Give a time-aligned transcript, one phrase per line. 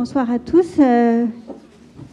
[0.00, 1.26] Bonsoir à tous euh,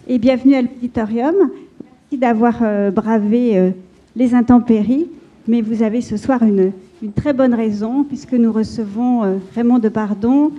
[0.08, 1.36] et bienvenue à l'auditorium.
[1.84, 3.70] Merci d'avoir euh, bravé euh,
[4.16, 5.08] les intempéries,
[5.48, 6.72] mais vous avez ce soir une,
[7.16, 10.52] très bonne raison puisque nous recevons Raymond Depardon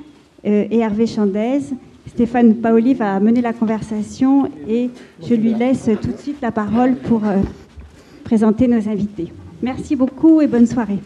[0.45, 1.63] et Hervé Chandez.
[2.07, 4.89] Stéphane Paoli va mener la conversation et
[5.21, 7.23] je lui laisse tout de suite la parole pour
[8.23, 9.33] présenter nos invités.
[9.63, 11.01] Merci beaucoup et bonne soirée.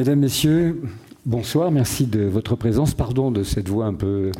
[0.00, 0.80] Mesdames, Messieurs,
[1.26, 2.94] bonsoir, merci de votre présence.
[2.94, 4.32] Pardon de cette voix un peu,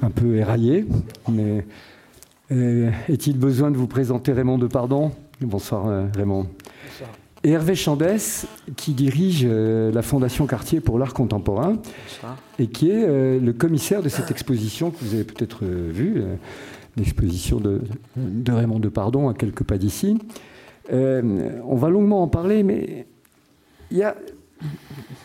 [0.00, 0.86] un peu éraillée,
[1.30, 1.66] mais
[2.50, 6.44] euh, est-il besoin de vous présenter Raymond de Pardon Bonsoir euh, Raymond.
[6.88, 7.10] Bonsoir.
[7.44, 8.46] Et Hervé Chandès,
[8.78, 12.38] qui dirige euh, la Fondation Cartier pour l'art contemporain, bonsoir.
[12.58, 16.24] et qui est le commissaire de cette exposition que vous avez peut-être vue,
[16.96, 17.82] l'exposition de,
[18.16, 20.16] de, Raymond de Pardon à quelques pas d'ici.
[20.90, 23.06] on va longuement en parler, mais
[23.90, 24.16] il y a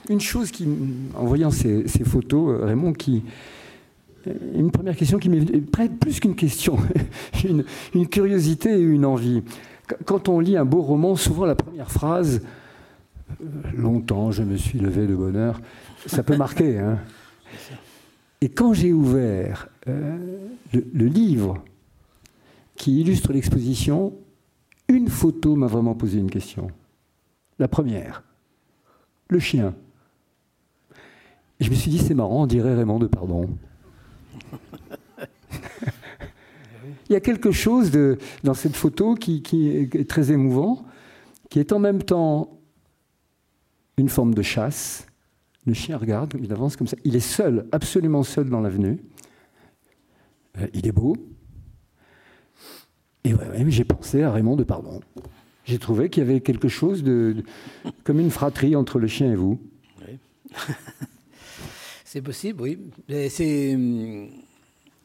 [0.09, 0.67] une chose qui,
[1.16, 3.24] en voyant ces, photos, euh, Raymond, qui,
[4.27, 6.77] euh, une première question qui m'est plus qu'une question,
[7.93, 9.43] une, curiosité et une envie.
[10.05, 12.41] Quand on lit un beau roman, souvent la première phrase,
[13.41, 15.62] euh, longtemps je me suis levé de bonheur,
[16.05, 16.79] ça peut marquer.
[16.79, 16.99] Hein.
[18.41, 21.63] Et quand j'ai ouvert le, livre
[22.76, 24.13] qui illustre l'exposition,
[24.87, 26.71] une photo m'a vraiment posé une question.
[27.59, 28.24] La première
[29.32, 29.74] le chien.
[31.60, 33.49] Et je me suis dit, c'est marrant, on dirait Raymond de Pardon.
[37.10, 39.41] Il y a quelque chose de, dans cette photo qui,
[39.93, 40.85] est très émouvant,
[41.49, 42.59] qui est en même temps
[43.98, 45.07] une forme de chasse.
[45.65, 46.98] Le chien regarde, il avance comme ça.
[47.04, 48.99] Il est seul, absolument seul dans l'avenue.
[50.57, 51.15] Euh, il est beau.
[53.24, 54.99] Et ouais, j'ai pensé à Raymond de Pardon.
[55.65, 57.43] J'ai trouvé qu'il y avait quelque chose de,
[58.04, 59.59] comme une fratrie entre le chien et vous.
[60.07, 60.18] Oui.
[62.03, 62.79] c'est possible, oui.
[63.29, 64.29] C'est hum,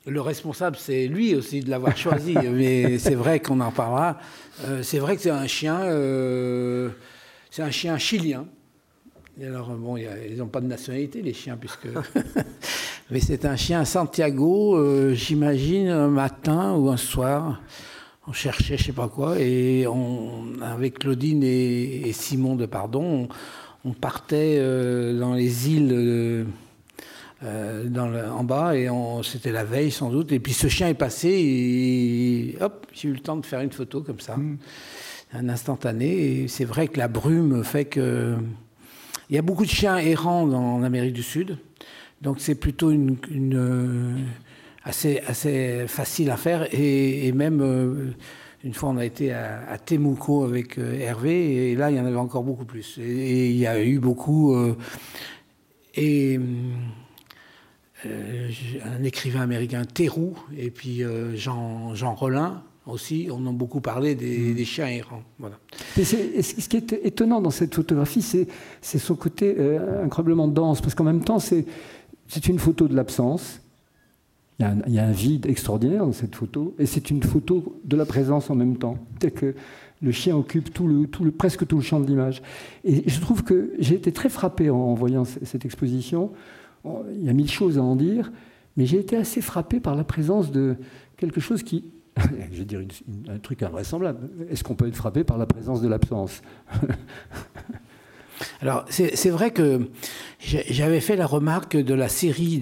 [0.07, 2.35] le responsable, c'est lui aussi de l'avoir choisi.
[2.53, 4.19] mais c'est vrai qu'on en parlera.
[4.65, 6.91] Euh, c'est vrai que c'est un chien, euh,
[7.51, 8.47] c'est un chien chilien.
[9.39, 11.89] Et alors bon, ils n'ont pas de nationalité les chiens puisque.
[13.11, 17.61] mais c'est un chien Santiago, euh, j'imagine un matin ou un soir
[18.29, 23.29] on cherchait je sais pas quoi, et on, avec Claudine et, Simon de Pardon,
[23.85, 26.45] on, partait euh, dans les îles euh,
[27.45, 28.89] euh, dans en bas, et
[29.23, 33.13] c'était la veille sans doute, et puis ce chien est passé, et hop, j'ai eu
[33.13, 34.59] le temps de faire une photo comme ça, mm.
[35.35, 38.37] un instantané, et c'est vrai que la brume fait que...
[39.29, 41.59] Il y a beaucoup de chiens errants en Amérique du Sud,
[42.23, 43.17] donc c'est plutôt une
[44.87, 46.67] assez, assez facile à faire.
[46.73, 48.13] Et, même, euh,
[48.65, 52.01] une fois, on a été à, à Temuco avec euh, Hervé, et là, il y
[52.01, 52.99] en avait encore beaucoup plus.
[52.99, 54.55] Et, il y a eu beaucoup.
[54.55, 54.77] Euh,
[55.97, 56.39] et
[58.05, 61.03] un écrivain américain, Théroux, et puis
[61.35, 64.65] Jean, Jean Rollin, aussi, on a beaucoup parlé des, mmh.
[64.65, 65.23] chiens errants.
[65.39, 65.59] Voilà.
[65.97, 69.57] ce qui est étonnant dans cette photographie, c'est son côté
[70.05, 71.65] incroyablement dense, parce qu'en même temps, c'est
[72.47, 73.61] une photo de l'absence,
[74.59, 78.07] il y, a un, vide extraordinaire dans cette photo, et c'est une photo de la
[78.07, 78.97] présence en même temps.
[79.21, 79.55] C'est que
[80.01, 80.71] le chien occupe
[81.37, 82.43] presque tout le champ de l'image.
[82.85, 86.33] Et je trouve que j'ai été très frappé en, voyant cette exposition.
[86.87, 88.33] Il y a mille choses à en dire,
[88.77, 90.77] mais j'ai été assez frappé par la présence de
[91.19, 91.85] quelque chose qui,
[92.53, 92.81] je vais dire
[93.29, 94.31] un truc invraisemblable.
[94.51, 96.41] Est-ce qu'on peut être frappé par la présence de l'absence?
[98.61, 99.89] Alors, c'est vrai que
[100.41, 102.61] j'avais fait la remarque de la série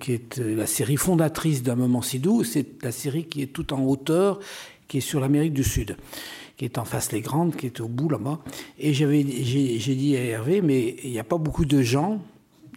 [0.00, 2.44] qui est euh, la série fondatrice d'un moment si doux.
[2.44, 4.40] C'est la série qui est tout en hauteur,
[4.88, 5.96] qui est sur l'Amérique du Sud,
[6.56, 8.40] qui est en face les grandes, qui est au bout là-bas.
[8.78, 9.04] Et j'ai
[9.94, 12.20] dit à Hervé, mais il n'y a pas beaucoup de gens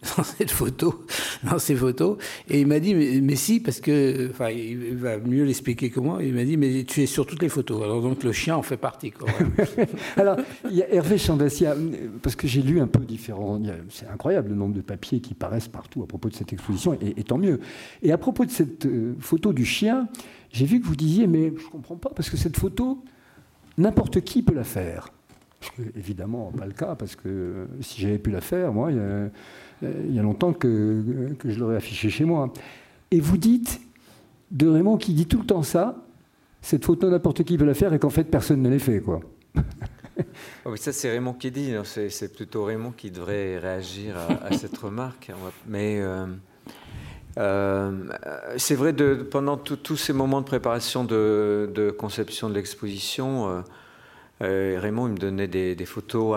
[0.17, 1.05] dans cette photo,
[1.43, 2.17] dans ces photos.
[2.49, 6.19] Et il m'a dit, mais, si, parce que, enfin, il va mieux l'expliquer que moi.
[6.21, 7.83] Il m'a dit, mais tu es sur toutes les photos.
[7.83, 9.13] Alors donc le chien en fait partie.
[10.17, 10.37] Alors,
[10.69, 11.75] il y a Hervé Chandessia,
[12.21, 13.61] parce que j'ai lu un peu différent.
[13.89, 17.23] C'est incroyable le nombre de papiers qui paraissent partout à propos de cette exposition, et,
[17.23, 17.59] tant mieux.
[18.01, 20.07] Et à propos de cette euh, photo du chien,
[20.51, 23.03] j'ai vu que vous disiez, mais je ne comprends pas, parce que cette photo,
[23.77, 25.09] n'importe qui peut la faire.
[25.95, 28.89] Évidemment, pas le cas, parce que euh, si j'avais pu la faire, moi,
[29.83, 32.51] il y a euh, il y a longtemps que, je l'aurais affiché chez moi.
[33.11, 33.81] Et vous dites
[34.51, 36.03] de Raymond qui dit tout le temps ça,
[36.61, 39.01] cette photo n'importe qui peut la faire et qu'en fait personne ne l'a fait.
[39.01, 39.19] Quoi.
[40.75, 45.31] ça c'est Raymond qui dit, c'est plutôt Raymond qui devrait réagir à, cette remarque.
[45.67, 46.25] Mais euh,
[47.37, 47.91] euh,
[48.57, 53.63] c'est vrai, de, pendant tous ces moments de préparation de, conception de l'exposition,
[54.41, 56.35] Raymond, il me donnait des, photos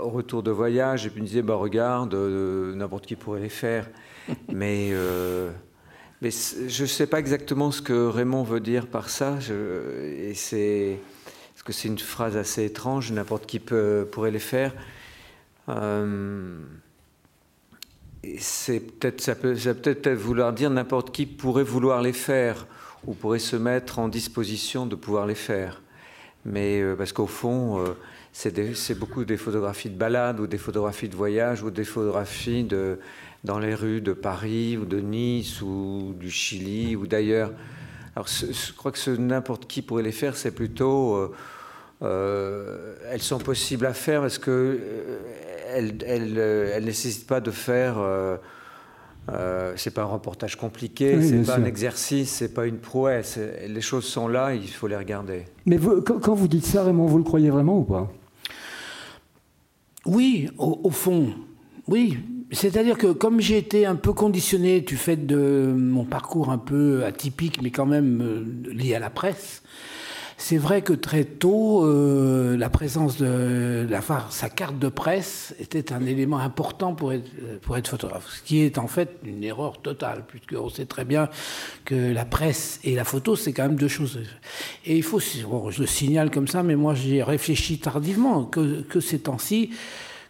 [0.00, 3.48] au retour de voyage et puis il me disait bah, Regarde, n'importe qui pourrait les
[3.48, 3.88] faire.
[4.52, 4.92] mais,
[6.20, 9.38] mais je ne sais pas exactement ce que Raymond veut dire par ça.
[9.50, 10.98] et c'est
[11.62, 14.72] parce que c'est une phrase assez étrange, n'importe qui peut, pourrait les faire.
[15.68, 16.58] Euh,
[18.38, 22.66] c'est peut-être, ça peut, ça peut être vouloir dire n'importe qui pourrait vouloir les faire
[23.06, 25.81] ou pourrait se mettre en disposition de pouvoir les faire.
[26.44, 27.96] Mais euh, parce qu'au fond, euh,
[28.32, 32.98] c'est, beaucoup des photographies de balade ou des photographies de voyage ou des photographies de,
[33.44, 37.52] dans les rues de Paris ou de Nice ou du Chili ou d'ailleurs.
[38.14, 41.32] Alors je crois que n'importe qui pourrait les faire, c'est plutôt
[42.02, 45.18] euh, elles sont possibles à faire parce que euh,
[45.68, 47.96] elles, elles, euh, nécessitent pas de faire.
[49.30, 53.38] Euh, c'est pas un reportage compliqué, ce c'est pas un exercice, c'est pas une prouesse.
[53.68, 55.44] Les choses sont là, il faut les regarder.
[55.64, 58.10] Mais quand vous dites ça, Raymond, vous le croyez vraiment ou pas?
[60.04, 61.32] Oui, au, fond,
[61.86, 62.18] oui.
[62.50, 67.04] C'est-à-dire que comme j'ai été un peu conditionné du fait de mon parcours un peu
[67.04, 69.62] atypique, mais quand même lié à la presse,
[70.44, 74.00] c'est vrai que très tôt, euh, la présence de la,
[74.30, 77.30] sa carte de presse était un élément important pour être,
[77.60, 81.28] pour être photographe, ce qui est en fait une erreur totale, puisqu'on sait très bien
[81.84, 84.18] que la presse et la photo, c'est quand même deux choses.
[84.84, 88.98] Et il faut, je le signale comme ça, mais moi j'ai réfléchi tardivement que, que
[88.98, 89.70] ces temps-ci,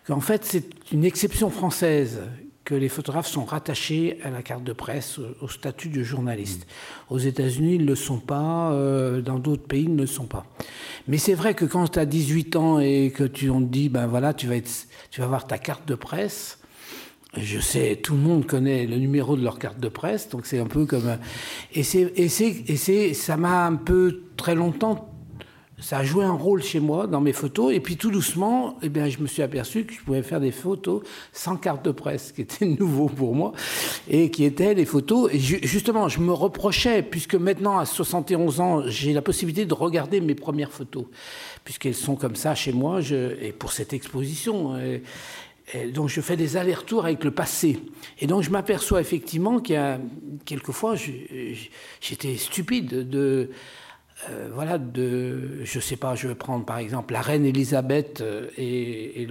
[0.07, 2.21] qu'en fait c'est une exception française
[2.65, 6.67] que les photographes sont rattachés à la carte de presse, au statut de journaliste.
[7.11, 10.27] Aux États-Unis, ils ne le sont pas, euh, dans d'autres pays, ils ne le sont
[10.27, 10.47] pas.
[11.09, 13.89] Mais c'est vrai que quand tu as 18 ans et que tu, on te dit,
[13.89, 14.71] ben voilà, tu vas, être,
[15.11, 16.61] tu vas avoir ta carte de presse,
[17.37, 20.59] je sais, tout le monde connaît le numéro de leur carte de presse, donc c'est
[20.59, 21.17] un peu comme...
[21.73, 25.12] Et, c'est, et, c'est, et c'est, ça m'a un peu très longtemps
[25.83, 27.75] ça a joué un rôle chez moi dans mes photos.
[27.75, 30.53] Et puis tout doucement, eh bien, je me suis aperçu que je pouvais faire des
[30.53, 31.03] photos
[31.33, 33.53] sans carte de presse, qui était nouveau pour moi,
[34.09, 35.31] et qui étaient les photos.
[35.33, 40.21] Et justement, je me reprochais, puisque maintenant, à 71 ans, j'ai la possibilité de regarder
[40.21, 41.07] mes premières photos,
[41.65, 44.77] puisqu'elles sont comme ça chez moi, et pour cette exposition.
[45.93, 47.79] Donc je fais des allers-retours avec le passé.
[48.21, 49.99] Et donc je m'aperçois effectivement qu'il y a
[50.45, 50.97] quelquefois,
[52.01, 53.51] j'étais stupide de
[54.31, 58.49] euh, voilà, de, je sais pas, je vais prendre par exemple la reine Elisabeth euh,
[58.57, 59.27] et,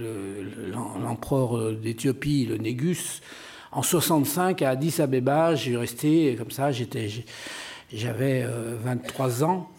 [1.00, 3.22] l'empereur euh, d'Éthiopie, le Négus.
[3.70, 7.08] En 65 à Addis Abeba, j'ai resté comme ça, j'étais,
[7.90, 8.46] j'avais
[8.84, 9.70] 23 ans.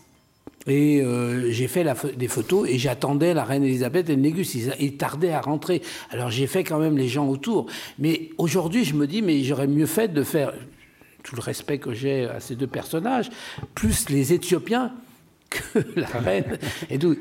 [0.66, 1.04] Et
[1.50, 1.86] j'ai fait
[2.18, 4.56] des photos et j'attendais la reine Elisabeth et le Négus.
[4.56, 5.84] Ils tardaient à rentrer.
[6.10, 7.68] Alors j'ai fait quand même les gens autour.
[8.00, 10.54] Mais aujourd'hui, je me dis, mais j'aurais mieux fait de faire
[11.24, 13.30] tout le respect que j'ai à ces deux personnages,
[13.74, 14.92] plus les Éthiopiens
[15.50, 16.58] que la reine.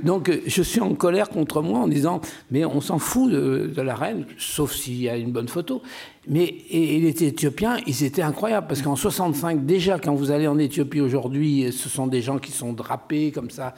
[0.02, 2.20] Donc je suis en colère contre moi en disant,
[2.50, 5.82] mais on s'en fout de, la reine, sauf s'il y a une bonne photo.
[6.28, 10.58] Mais et, les Éthiopiens, ils étaient incroyables, parce qu'en 65, déjà, quand vous allez en
[10.58, 13.74] Éthiopie aujourd'hui, ce sont des gens qui sont drapés comme ça.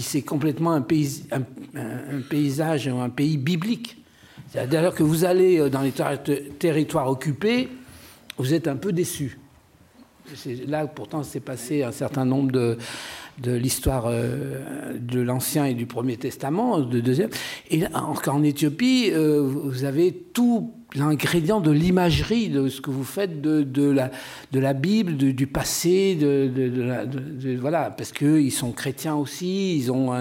[0.00, 1.42] C'est complètement un, pays, un,
[1.74, 3.96] un, paysage, un pays biblique.
[4.50, 5.92] C'est-à-dire que vous allez dans les
[6.58, 7.68] territoires occupés,
[8.36, 9.38] vous êtes un peu déçus.
[10.66, 12.76] Là, pourtant, s'est passé un certain nombre de,
[13.42, 17.30] de l'histoire euh, de l'Ancien et du Premier Testament, de deuxième.
[17.70, 23.40] Et en Éthiopie, euh, vous avez tout l'ingrédient de l'imagerie de ce que vous faites
[23.40, 24.10] de, de, la,
[24.52, 30.14] de la Bible, du passé, de, de voilà, parce qu'ils sont chrétiens aussi, ils ont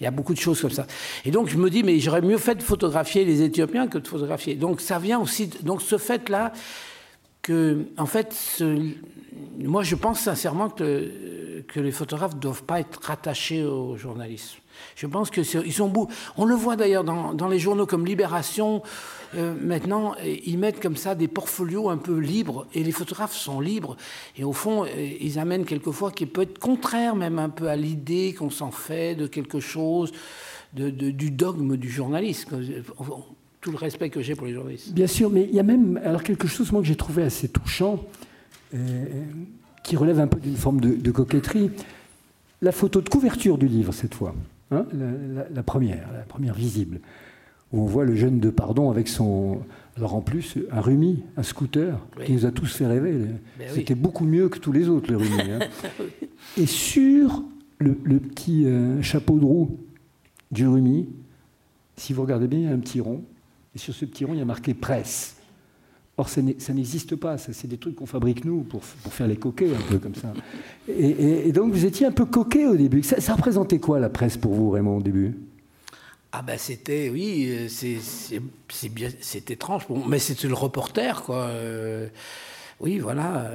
[0.00, 0.86] il y a beaucoup de choses comme ça.
[1.24, 4.08] Et donc je me dis, mais j'aurais mieux fait de photographier les Éthiopiens que de
[4.08, 4.54] photographier.
[4.54, 6.52] Donc ça vient aussi, donc ce fait-là,
[7.42, 8.62] que, en fait,
[9.58, 14.58] moi je pense sincèrement que, que les photographes ne doivent pas être rattachés au journalisme.
[14.96, 16.08] Je pense qu'ils sont beaux.
[16.36, 18.82] On le voit d'ailleurs dans, les journaux comme Libération.
[19.34, 23.60] Euh, maintenant, ils mettent comme ça des portfolios un peu libres et les photographes sont
[23.60, 23.96] libres.
[24.36, 24.88] Et au fond, euh,
[25.20, 29.14] ils amènent quelquefois qui peut être contraire même un peu à l'idée qu'on s'en fait
[29.14, 30.12] de quelque chose,
[30.74, 32.60] de, du dogme du journalisme
[33.62, 34.92] tout le respect que j'ai pour les journalistes.
[34.92, 37.48] Bien sûr, mais il y a même alors quelque chose moi, que j'ai trouvé assez
[37.48, 38.31] touchant, euh,
[39.82, 41.70] qui relève un peu d'une forme de, coquetterie.
[42.60, 44.34] La photo de couverture du livre, cette fois,
[44.70, 44.86] hein,
[45.52, 47.00] la, première, la première visible,
[47.72, 49.60] où on voit le jeune de Pardon avec son.
[49.96, 53.14] Alors en plus, un Rumi, un scooter, qui nous a tous fait rêver.
[53.58, 55.40] Ben C'était beaucoup mieux que tous les autres, le Rumi.
[55.50, 55.58] Hein.
[56.56, 57.42] Et sur
[57.78, 59.78] le, petit euh, chapeau de roue
[60.52, 61.08] du Rumi,
[61.96, 63.22] si vous regardez bien, il y a un petit rond
[63.74, 65.36] et sur ce petit rond, il y a marqué presse.
[66.18, 67.38] Or, ça n'existe pas.
[67.38, 70.32] c'est des trucs qu'on fabrique nous pour, faire les coquets, un peu comme ça.
[70.86, 73.02] Et, donc, vous étiez un peu coquet au début.
[73.02, 75.34] Ça, représentait quoi la presse pour vous, Raymond, au début?
[76.34, 81.50] Ah ben c'était, oui, c'est bien, c'est étrange, mais c'était le reporter, quoi.
[82.80, 83.50] oui, voilà.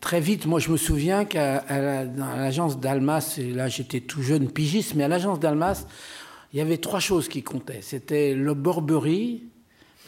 [0.00, 4.94] Très vite, moi je me souviens qu'à l'agence d'Almas, et là j'étais tout jeune pigiste,
[4.94, 5.86] mais à l'agence d'Almas,
[6.52, 7.80] il y avait trois choses qui comptaient.
[7.80, 9.44] C'était le Burberry,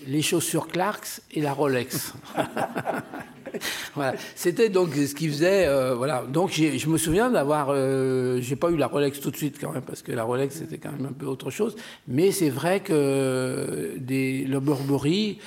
[0.07, 2.15] les chaussures Clarks et la Rolex.
[3.95, 4.15] voilà.
[4.35, 5.67] C'était donc ce qui faisait.
[5.67, 6.25] Euh, voilà.
[6.29, 7.69] Donc je me souviens d'avoir.
[7.71, 10.57] Euh, j'ai pas eu la Rolex tout de suite quand même parce que la Rolex
[10.57, 11.77] c'était quand même un peu autre chose.
[12.09, 15.39] Mais c'est vrai que des, le Burberry.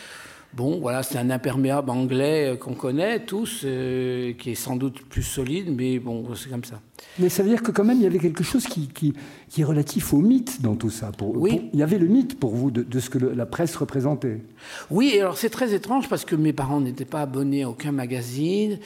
[0.55, 5.01] Bon, voilà, c'est un imperméable anglais euh, qu'on connaît tous, euh, qui est sans doute
[5.01, 6.79] plus solide, mais bon, c'est comme ça.
[7.19, 9.13] Mais ça veut dire que quand même, il y avait quelque chose qui, qui,
[9.57, 11.11] est relatif au mythe dans tout ça.
[11.11, 11.69] Pour, oui.
[11.73, 14.41] il y avait le mythe pour vous de, ce que la presse représentait.
[14.89, 17.91] Oui, et alors c'est très étrange parce que mes parents n'étaient pas abonnés à aucun
[17.91, 18.79] magazine.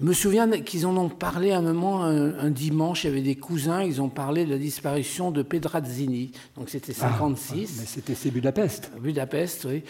[0.00, 3.22] Je me souviens qu'ils en ont parlé à un moment, un, dimanche, il y avait
[3.22, 6.32] des cousins, ils ont parlé de la disparition de Pedrazzini.
[6.56, 7.54] Donc c'était 56.
[7.54, 8.90] Ah, mais c'était c'est Budapest.
[9.00, 9.84] Budapest, oui.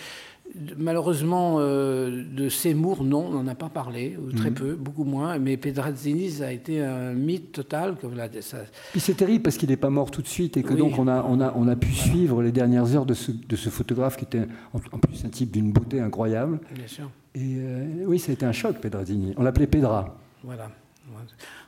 [0.77, 4.55] Malheureusement, euh, de Seymour, non, on n'en a pas parlé, ou très mhm.
[4.55, 5.39] peu, beaucoup moins.
[5.39, 7.97] Mais Pedrazzini, ça a été un mythe total.
[8.41, 8.59] Ça...
[8.91, 11.09] Puis c'est terrible parce qu'il n'est pas mort tout de suite et que donc on
[11.09, 14.17] a, on, a, on a pu suivre les dernières heures de ce, de ce photographe
[14.17, 16.61] qui était en, plus un type d'une beauté incroyable.
[16.75, 17.11] Bien sûr.
[17.35, 19.33] Et euh, oui, ça a été un choc, Pedrazzini.
[19.37, 20.19] On l'appelait Pedra.
[20.45, 20.71] Voilà.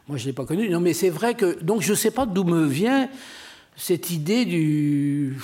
[0.07, 0.69] Moi, je ne l'ai pas connu.
[0.69, 1.63] Non, mais c'est vrai que.
[1.63, 3.09] Donc, je ne sais pas d'où me vient
[3.77, 5.37] cette idée du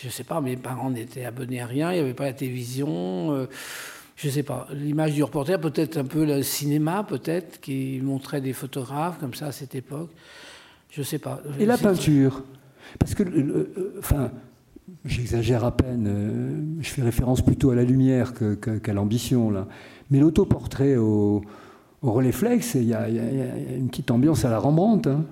[0.00, 2.32] je ne sais pas, mes parents n'étaient abonnés à rien, il n'y avait pas la
[2.32, 3.32] télévision.
[3.32, 3.46] Euh,
[4.16, 4.66] je ne sais pas.
[4.72, 9.46] L'image du reporter, peut-être un peu le cinéma, peut-être, qui montrait des photographes comme ça
[9.46, 10.10] à cette époque.
[10.90, 11.40] Je ne sais pas.
[11.58, 12.44] Et la peinture?
[12.98, 14.30] Parce que, euh, enfin,
[15.04, 19.68] j'exagère à peine, euh, je fais référence plutôt à la lumière qu'à l'ambition, là.
[20.10, 21.42] Mais l'autoportrait au,
[22.02, 25.08] au Rolleiflex, il y, a une petite ambiance à la Rembrandt.
[25.08, 25.24] Hein.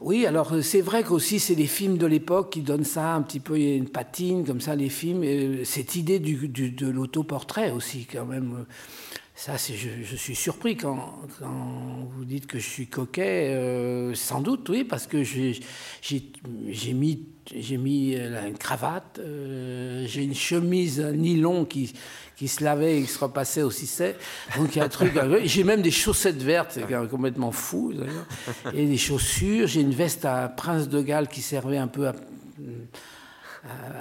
[0.00, 3.22] Oui, alors euh, c'est vrai qu'aussi c'est les films de l'époque qui donnent ça un
[3.22, 5.64] petit peu, il y a une patine comme ça, les films.
[5.64, 8.66] cette idée de l'autoportrait aussi, quand même.
[9.38, 13.50] Ça, je, je, suis surpris quand, vous dites que je suis coquet.
[13.54, 15.60] Euh, sans doute, oui, parce que j'ai
[16.94, 17.28] mis,
[17.72, 19.20] mis euh, une cravate,
[20.06, 21.92] j'ai une chemise nylon qui,
[22.36, 24.16] qui se lavait et qui se repassait aussi c'est.
[24.56, 25.12] Donc il y a un truc.
[25.44, 27.92] J'ai même des chaussettes vertes, c'est complètement fou.
[28.72, 29.66] Et des chaussures.
[29.66, 32.14] J'ai une veste à Prince de Galles qui servait un peu à,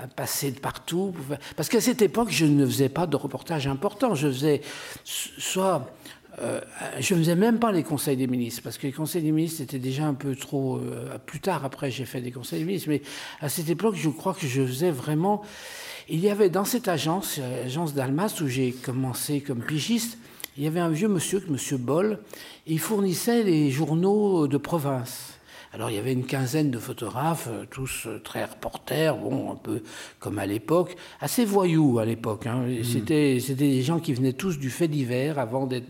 [0.04, 1.14] à passer de partout.
[1.56, 4.16] Parce qu'à cette époque, je ne faisais pas de reportage important.
[4.16, 4.62] Je faisais
[5.04, 5.92] soit.
[6.42, 6.60] Euh,
[7.00, 9.62] je ne faisais même pas les conseils des ministres, parce que les conseils des ministres
[9.62, 10.78] étaient déjà un peu trop.
[10.78, 13.02] Euh, plus tard, après, j'ai fait des conseils des ministres, mais
[13.40, 15.44] à cette époque, je crois que je faisais vraiment
[16.08, 20.18] il y avait dans cette agence, l'agence euh, d'Almas, où j'ai commencé comme pigiste,
[20.58, 22.20] il y avait un vieux monsieur, monsieur Boll,
[22.68, 25.35] il fournissait les journaux de province.
[25.75, 29.58] Alors il y avait une quinzaine de photographes, euh, tous euh, très reporters, bon, un
[29.58, 29.84] peu
[30.20, 32.48] comme à l'époque, assez voyous à l'époque.
[32.48, 32.62] Hein.
[32.65, 32.84] Mmh.
[32.86, 35.88] C'était, c'était des gens qui venaient tous du fait divers avant d'être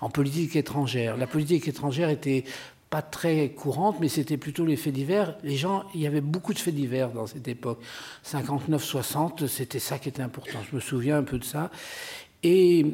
[0.00, 1.16] en politique étrangère.
[1.16, 2.44] La politique étrangère était
[2.90, 5.36] pas très courante, mais c'était plutôt les faits divers.
[5.42, 7.80] Les gens, il y avait beaucoup de faits divers dans cette époque.
[8.24, 10.60] 59-60, c'était ça qui était important.
[10.70, 11.72] Je me souviens un peu de ça.
[12.44, 12.86] Et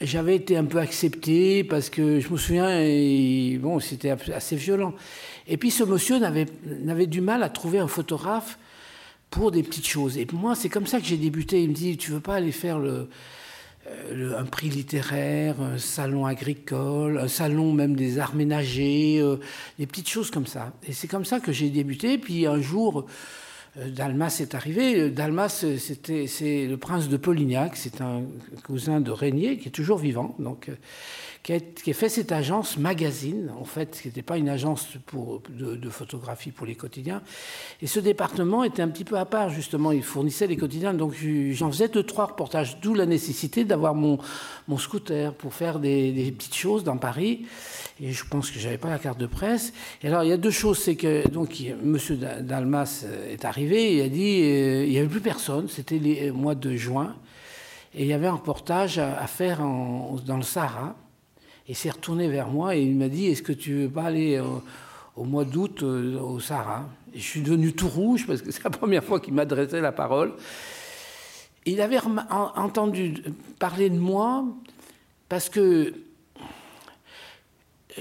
[0.00, 4.94] j'avais été un peu accepté parce que je me souviens, et, bon, c'était assez violent.
[5.48, 8.58] Et puis ce monsieur n'avait, du mal à trouver un photographe
[9.30, 10.18] pour des petites choses.
[10.18, 11.62] Et moi, c'est comme ça que j'ai débuté.
[11.62, 13.08] Il me dit, tu veux pas aller faire le,
[13.88, 19.36] euh, un prix littéraire, un salon agricole, un salon même des arts ménagers, euh,
[19.78, 20.72] des petites choses comme ça.
[20.86, 22.18] Et c'est comme ça que j'ai débuté.
[22.18, 23.06] Puis un jour,
[23.76, 25.10] Dalmas est arrivé.
[25.10, 28.22] Dalmas, c'était, c'est le prince de Polignac, c'est un
[28.64, 30.34] cousin de Régnier qui est toujours vivant.
[30.38, 30.70] Donc,
[31.46, 35.88] qui a, fait cette agence magazine, en fait, qui n'était pas une agence pour, de,
[35.90, 37.22] photographie pour les quotidiens.
[37.80, 39.92] Et ce département était un petit peu à part, justement.
[39.92, 40.92] Il fournissait les quotidiens.
[40.92, 41.14] Donc
[41.52, 44.18] j'en faisais deux, trois reportages, d'où la nécessité d'avoir mon,
[44.66, 47.46] mon scooter pour faire des, petites choses dans Paris.
[48.00, 49.72] Et je pense que j'avais pas la carte de presse.
[50.02, 50.78] Et alors, il y a deux choses.
[50.78, 51.96] C'est que, donc, M.
[52.40, 55.68] Dalmas est arrivé, il a dit, euh, il n'y avait plus personne.
[55.68, 57.14] C'était le mois de juin.
[57.94, 60.96] Et il y avait un reportage à, faire dans le Sahara.
[61.68, 64.40] Et s'est retourné vers moi et il m'a dit Est-ce que tu veux pas aller
[65.16, 66.88] au, mois d'août euh, au Sahara?
[67.14, 70.34] Je suis devenu tout rouge parce que c'est la première fois qu'il m'adressait la parole.
[71.64, 71.98] Il avait
[72.30, 73.24] entendu
[73.58, 74.44] parler de moi
[75.28, 75.92] parce que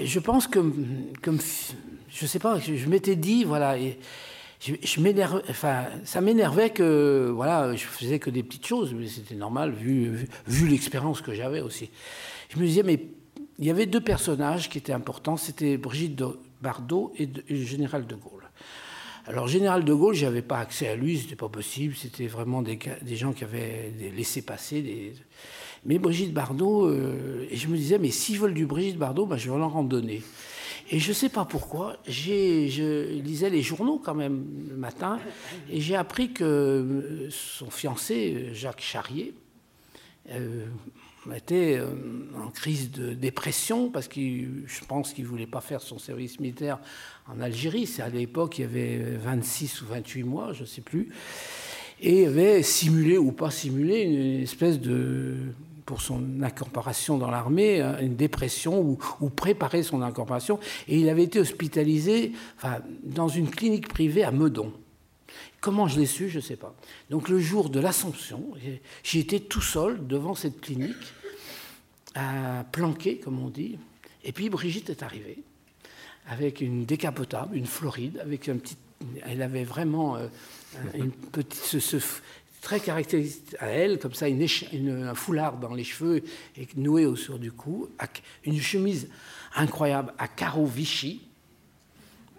[0.01, 0.59] je pense que,
[1.21, 1.39] comme,
[2.09, 3.75] je sais pas, je, m'étais dit, voilà,
[6.03, 10.27] ça m'énervait que, voilà, je faisais que des petites choses, mais c'était normal vu,
[10.67, 11.89] l'expérience que j'avais aussi.
[12.49, 13.07] Je me disais, mais
[13.59, 16.21] il y avait deux personnages qui étaient importants, c'était Brigitte
[16.61, 18.49] Bardot et, le général de Gaulle.
[19.27, 21.95] Alors, Général de Gaulle, j'avais pas accès à lui, c'était pas possible.
[21.95, 22.77] C'était vraiment des,
[23.15, 25.13] gens qui avaient laissé passer.
[25.83, 29.37] Mais Brigitte Bardot, euh, et je me disais, mais s'ils veulent du Brigitte Bardot, ben,
[29.37, 30.21] je vais leur en donner.
[30.91, 35.19] Et je ne sais pas pourquoi, je lisais les journaux quand même le matin,
[35.71, 39.33] et j'ai appris que son fiancé, Jacques Charrier,
[40.31, 40.65] euh,
[41.35, 41.87] était euh,
[42.37, 46.39] en crise de dépression parce que je pense qu'il ne voulait pas faire son service
[46.39, 46.79] militaire
[47.27, 47.87] en Algérie.
[47.87, 51.09] C'est à l'époque, il y avait 26 ou 28 mois, je ne sais plus.
[52.01, 55.35] Et avait simulé ou pas simulé une espèce de
[55.85, 60.59] pour son incorporation dans l'armée, euh, une dépression ou, préparer son incorporation.
[60.87, 62.31] Et il avait été hospitalisé
[63.03, 64.73] dans une clinique privée à Meudon.
[65.61, 66.75] Comment je l'ai su, je ne sais pas.
[67.09, 68.43] Donc le jour de l'Assomption,
[69.03, 70.95] j'ai été tout seul devant cette clinique,
[72.13, 73.77] à planquer, comme on dit.
[74.23, 75.43] Et puis Brigitte est arrivée
[76.27, 78.77] avec une décapotable, une Floride, avec un petit.
[79.23, 80.27] Elle avait vraiment euh,
[80.93, 81.63] une petite,
[82.65, 86.23] très caractéristique à elle, comme ça, une, un foulard dans les cheveux
[86.57, 87.89] et noué autour du cou,
[88.43, 89.07] une chemise
[89.55, 91.21] incroyable à carreaux Vichy,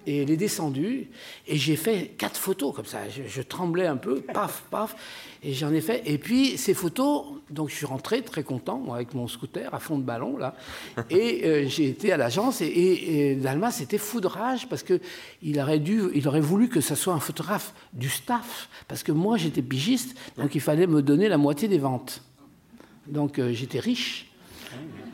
[0.06, 1.08] et elle est descendue,
[1.46, 3.00] et j'ai fait quatre photos comme ça.
[3.08, 4.96] Je, tremblais un peu, paf, paf,
[5.42, 6.02] et j'en ai fait.
[6.06, 9.80] Et puis ces photos, donc je suis rentré très content, moi, avec mon scooter à
[9.80, 10.54] fond de ballon, là,
[11.10, 16.02] et euh, j'ai été à l'agence, et, et, Dalma, c'était foudrage, parce qu'il aurait, dû,
[16.14, 20.16] il aurait voulu que ce soit un photographe du staff, parce que moi, j'étais pigiste,
[20.36, 22.22] donc il fallait me donner la moitié des ventes.
[23.06, 24.30] Donc euh, j'étais riche.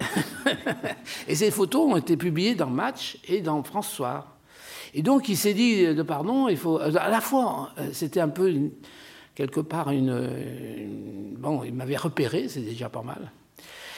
[1.28, 4.36] et ces photos ont été publiées dans Match et dans France Soir.
[4.94, 6.78] Et donc il s'est dit, de pardon, il faut.
[6.78, 8.52] À la fois, c'était un peu,
[9.34, 13.32] quelque part, une, Bon, il m'avait repéré, c'est déjà pas mal.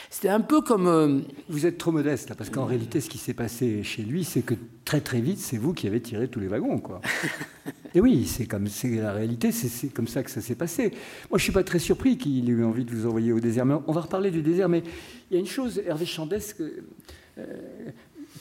[0.09, 0.87] C'était un peu comme.
[0.87, 4.23] Euh, vous êtes trop modeste, là, parce qu'en réalité, ce qui s'est passé chez lui,
[4.23, 7.01] c'est que très très vite, c'est vous qui avez tiré tous les wagons, quoi.
[7.93, 10.91] Et oui, c'est comme c'est la réalité, c'est comme ça que ça s'est passé.
[11.29, 13.65] Moi, je suis pas très surpris qu'il ait eu envie de vous envoyer au désert.
[13.65, 14.69] Mais on va reparler du désert.
[14.69, 14.81] Mais
[15.29, 17.45] il y a une chose, Hervé Chandesque, euh,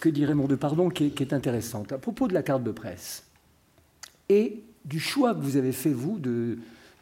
[0.00, 1.92] que dit Raymond de Pardon, qui est, intéressante.
[1.92, 3.24] À propos de la carte de presse
[4.28, 6.20] et du choix que vous avez fait, vous,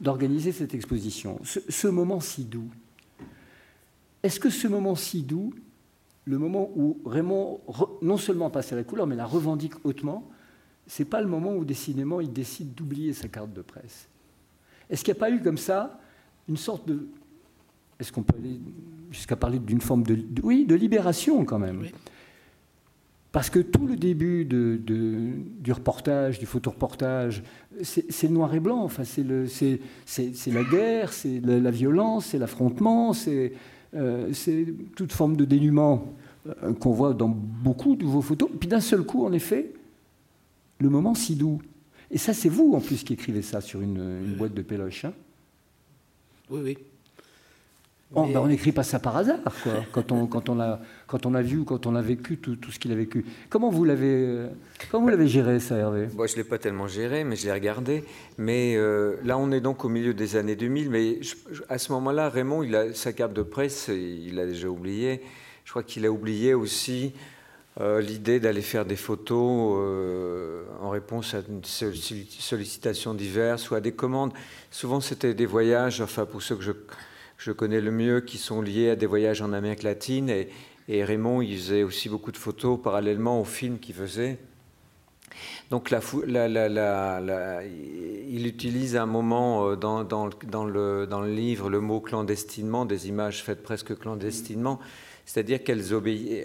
[0.00, 2.70] d'organiser cette exposition, ce, moment si doux,
[4.22, 5.54] est-ce que ce moment si doux,
[6.24, 7.60] le moment où Raymond
[8.02, 10.28] non seulement passe à la couleur, mais la revendique hautement,
[10.86, 14.08] c'est pas le moment où décidément il décide d'oublier sa carte de presse?
[14.90, 15.98] Est-ce qu'il n'y a pas eu comme ça
[16.48, 17.06] une sorte de.
[17.98, 18.60] Est-ce qu'on peut aller
[19.10, 21.86] jusqu'à parler d'une forme de, Oui, de libération quand même?
[23.32, 27.42] Parce que tout le début du reportage, du photoreportage,
[27.80, 28.82] c'est le noir et blanc.
[28.82, 33.12] Enfin, c'est la guerre, c'est la, violence, c'est l'affrontement,
[33.94, 36.14] euh, c'est toute forme de dénuement
[36.46, 38.50] euh, qu'on voit dans beaucoup de vos photos.
[38.60, 39.72] Puis d'un seul coup, en effet,
[40.78, 41.60] le moment si doux.
[42.10, 45.06] Et ça, c'est vous en plus qui écrivez ça sur une, boîte de péloche.
[45.06, 45.14] Hein
[46.50, 46.78] oui, oui.
[48.14, 51.34] Ben, on n'écrit pas ça par hasard, quoi, quand, on, quand, on a, quand on
[51.34, 53.24] a vu, quand on a vécu tout, tout ce qu'il a vécu.
[53.48, 54.46] Comment vous l'avez,
[54.90, 56.08] comment vous l'avez géré, ça, Hervé?
[56.14, 58.04] Moi, Je ne l'ai pas tellement géré, mais je l'ai regardé.
[58.36, 60.90] Mais euh, là, on est donc au milieu des années 2000.
[60.90, 61.20] Mais
[61.68, 65.22] à ce moment-là, Raymond, il a, sa carte de presse, il a déjà oublié.
[65.64, 67.14] Je crois qu'il a oublié aussi
[67.80, 73.80] euh, l'idée d'aller faire des photos euh, en réponse à une sollicitation diverses ou à
[73.80, 74.32] des commandes.
[74.70, 76.72] Souvent, c'était des voyages, enfin, pour ceux que je
[77.44, 80.30] je connais le mieux, qui sont liés à des voyages en Amérique latine.
[80.88, 84.38] Et, Raymond, il faisait aussi beaucoup de photos parallèlement aux films qu'il faisait.
[85.70, 86.00] Donc la,
[87.64, 93.08] il utilise un moment euh, dans, dans, le, dans, le, livre le mot clandestinement, des
[93.08, 94.78] images faites presque clandestinement,
[95.24, 95.94] c'est-à-dire qu'elles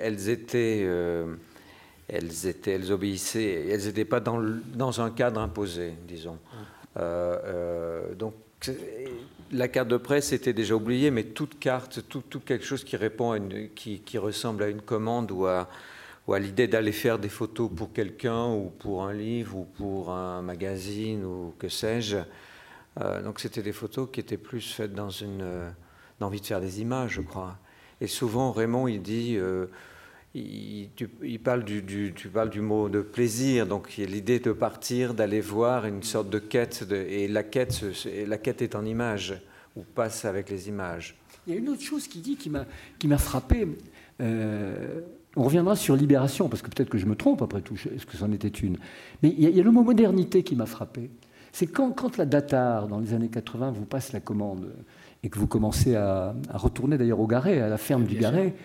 [0.02, 1.36] elles étaient, euh,
[2.08, 6.38] elles étaient, elles obéissaient, elles n'étaient pas dans, un cadre imposé, disons.
[6.96, 8.34] Euh, donc
[9.52, 13.40] la carte de presse était déjà oubliée, mais toute carte, tout, quelque chose qui répond
[13.76, 15.68] qui, ressemble à une commande ou à,
[16.40, 21.24] l'idée d'aller faire des photos pour quelqu'un ou pour un livre ou pour un magazine
[21.24, 22.18] ou que sais-je.
[23.00, 25.70] Euh, donc c'était des photos qui étaient plus faites dans une euh,
[26.20, 27.58] envie de faire des images, je crois.
[28.02, 29.38] Et souvent Raymond il dit,
[31.24, 34.52] il, parle du, tu parles du mot de plaisir, donc il y a l'idée de
[34.52, 37.84] partir, d'aller voir une sorte de quête, et la quête,
[38.28, 39.42] la quête est en image,
[39.76, 41.16] ou passe avec les images.
[41.46, 42.50] Il y a une autre chose qui dit qui
[43.08, 43.68] m'a frappé.
[44.22, 45.02] Euh,
[45.36, 48.18] on reviendra sur Libération, parce que peut-être que je me trompe après tout, est-ce que
[48.18, 48.78] c'en était une?
[49.22, 51.12] Mais il y, a, le mot modernité qui m'a frappé.
[51.52, 54.74] C'est quand, quand la Datar, dans les années 80, vous passe la commande
[55.24, 58.56] et que vous commencez à, retourner d'ailleurs au Garret, à la ferme du Garret,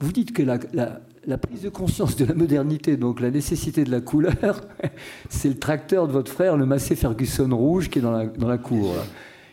[0.00, 4.00] vous dites que la, prise de conscience de la modernité, donc la nécessité de la
[4.00, 4.60] couleur,
[5.28, 8.94] c'est le tracteur de votre frère, le Massey Ferguson rouge, qui est dans la, cour.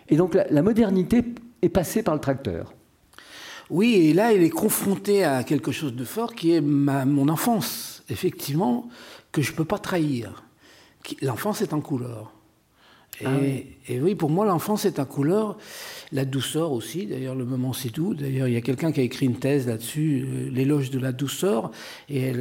[0.07, 1.25] Et donc la, modernité
[1.63, 2.73] est passée par le tracteur.
[3.71, 8.03] Oui, et là, il est confronté à quelque chose de fort qui est mon enfance,
[8.09, 8.87] effectivement,
[9.31, 10.43] que je ne peux pas trahir.
[11.23, 12.34] L'enfance est en couleur.
[13.23, 13.29] Ah
[13.87, 14.15] et, oui.
[14.15, 15.57] pour moi, l'enfance est en couleur.
[16.11, 18.13] La douceur aussi, d'ailleurs, le moment c'est tout.
[18.13, 21.11] D'ailleurs, il y a quelqu'un qui a écrit une thèse là-dessus, euh, l'éloge de la
[21.11, 21.71] douceur.
[22.09, 22.31] Et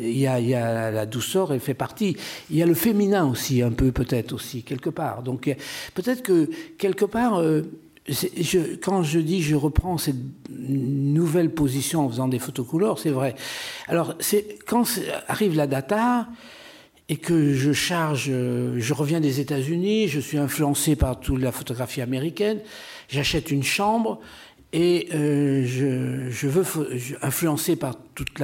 [0.00, 2.16] il, y a, la douceur, elle fait partie.
[2.50, 5.22] Il y a le féminin aussi, un peu peut-être aussi, quelque part.
[5.22, 5.54] Donc
[5.94, 7.62] peut-être que quelque part, euh,
[8.08, 10.16] je, quand je dis je reprends cette
[10.50, 13.34] nouvelle position en faisant des photos couleurs, c'est vrai.
[13.88, 14.16] Alors
[14.66, 14.84] quand
[15.28, 16.28] arrive la data
[17.08, 21.52] et que je charge, euh, je reviens des États-Unis, je suis influencé par toute la
[21.52, 22.60] photographie américaine,
[23.08, 24.20] j'achète une chambre
[24.72, 26.64] et euh, je, veux
[27.20, 28.40] influencé par toute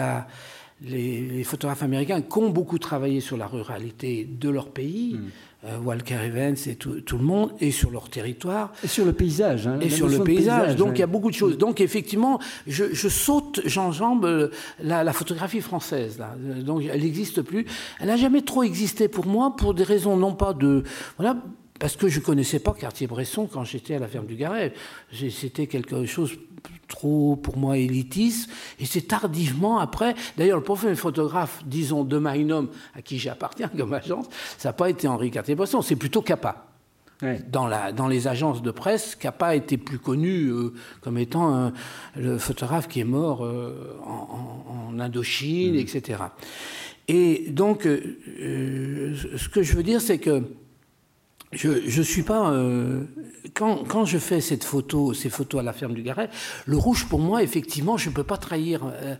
[0.82, 5.14] les, photographes américains qui ont beaucoup travaillé sur la ruralité de leur pays.
[5.14, 5.28] Hmm.
[5.64, 8.72] Euh, Walker Evans et tout, le monde, et sur leur territoire.
[8.84, 9.66] Et sur le paysage.
[9.66, 10.76] Hein, et sur le paysage.
[10.76, 11.58] Donc il y a beaucoup de choses.
[11.58, 16.16] Donc effectivement, je, saute, j'enjambe euh, la, la, photographie française.
[16.16, 16.36] Là.
[16.62, 17.66] Donc elle n'existe plus.
[17.98, 20.84] Elle n'a jamais trop existé pour moi, pour des raisons non pas de...
[21.16, 21.36] Voilà,
[21.78, 24.72] parce que je ne connaissais pas Cartier-Bresson quand j'étais à la ferme du Garret.
[25.12, 26.32] C'était quelque chose
[26.88, 28.50] trop, pour moi, élitiste.
[28.80, 30.14] Et c'est tardivement après.
[30.36, 34.90] D'ailleurs, le premier photographe, disons, de Magnum, à qui j'appartiens comme agence, ça n'a pas
[34.90, 36.64] été Henri Cartier-Bresson, c'est plutôt Capa.
[37.48, 41.72] Dans, la, dans, les agences de presse, Capa était plus connu euh, comme étant
[42.14, 45.78] le photographe qui est mort euh, en, Indochine, mmh.
[45.78, 46.22] etc.
[47.08, 50.44] Et donc, euh, ce que je veux dire, c'est que
[51.52, 52.50] je ne suis pas.
[52.50, 53.04] Euh,
[53.54, 56.28] quand, quand, je fais cette photo, ces photos à la ferme du Garret,
[56.66, 58.82] le rouge pour moi, effectivement, je ne peux pas trahir.
[58.84, 59.14] Euh,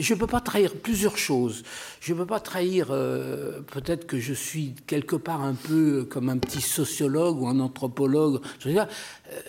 [0.00, 1.62] je peux pas trahir plusieurs choses.
[2.00, 6.28] Je ne peux pas trahir, euh, peut-être que je suis quelque part un peu comme
[6.28, 8.40] un petit sociologue ou un anthropologue.
[8.58, 8.88] Je veux dire,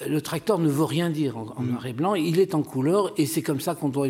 [0.07, 1.71] le tracteur ne veut rien dire en, mm.
[1.71, 4.07] noir et blanc, il est en couleur et c'est comme ça qu'on doit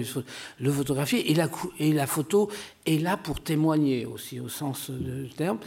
[0.60, 1.32] le photographier.
[1.32, 1.48] Et la,
[1.80, 2.50] et la photo
[2.86, 5.60] est là pour témoigner aussi, au sens du terme.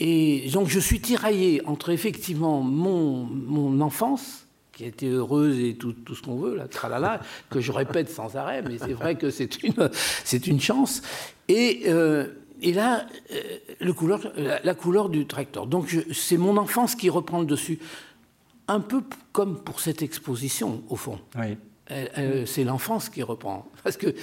[0.00, 5.92] Et donc je suis tiraillé entre effectivement mon, mon enfance, qui était heureuse et tout,
[5.92, 9.30] tout ce qu'on veut, là, tralala, que je répète sans arrêt, mais c'est vrai que
[9.30, 9.90] c'est une,
[10.46, 11.02] une chance.
[11.48, 12.26] Et, euh,
[12.62, 13.06] et là,
[13.82, 15.66] euh, couleur, la, couleur du tracteur.
[15.66, 17.80] Donc c'est mon enfance qui reprend le dessus.
[18.68, 21.18] Un peu comme pour cette exposition, au fond.
[21.36, 21.56] Oui
[22.46, 23.70] c'est l'enfance qui reprend.
[23.82, 24.14] Parce que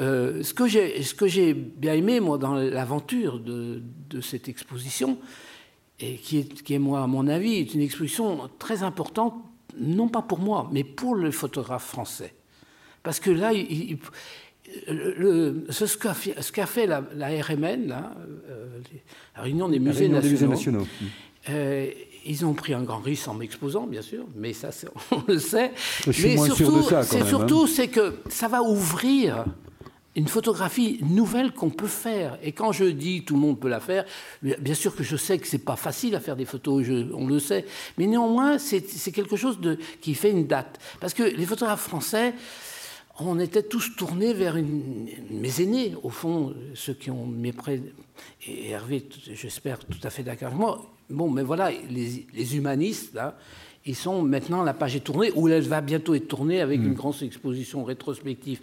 [0.00, 3.82] euh, ce que j'ai bien aimé, moi, dans l'aventure de,
[4.20, 5.18] cette exposition,
[6.00, 9.34] et qui est, qui est, moi, à mon avis, est une exposition très importante,
[9.78, 12.34] non pas pour moi, mais pour le photographe français.
[13.02, 13.52] Parce que là,
[14.88, 16.34] le, ce qu'a fait,
[16.66, 18.14] fait, la, RMN, là,
[18.48, 18.80] euh,
[19.36, 20.86] la Réunion des musées nationaux,
[21.50, 21.90] euh,
[22.26, 24.70] ils ont pris un grand risque en m'exposant, bien sûr, mais ça,
[25.10, 25.72] on le sait.
[26.06, 27.26] Je suis mais moins surtout, sûr de ça, c'est hein.
[27.26, 29.44] surtout, c'est que ça va ouvrir
[30.16, 32.38] une photographie nouvelle qu'on peut faire.
[32.42, 34.04] Et quand je dis tout le monde peut la faire,
[34.42, 37.38] bien sûr que je sais que c'est pas facile à faire des photos, on le
[37.40, 37.64] sait,
[37.98, 38.82] mais néanmoins c'est
[39.12, 40.78] quelque chose de, qui fait une date.
[41.00, 42.34] Parce que les photographes français,
[43.18, 47.80] on était tous tournés vers une, mes aînés, au fond, ceux qui ont mes prêts,
[48.46, 53.36] et Hervé, j'espère, tout à fait d'accord avec moi, Bon, mais voilà, les, humanistes, là,
[53.84, 56.84] ils sont maintenant, la page est tournée, ou elle va bientôt être tournée avec mm.
[56.86, 58.60] une grande exposition rétrospective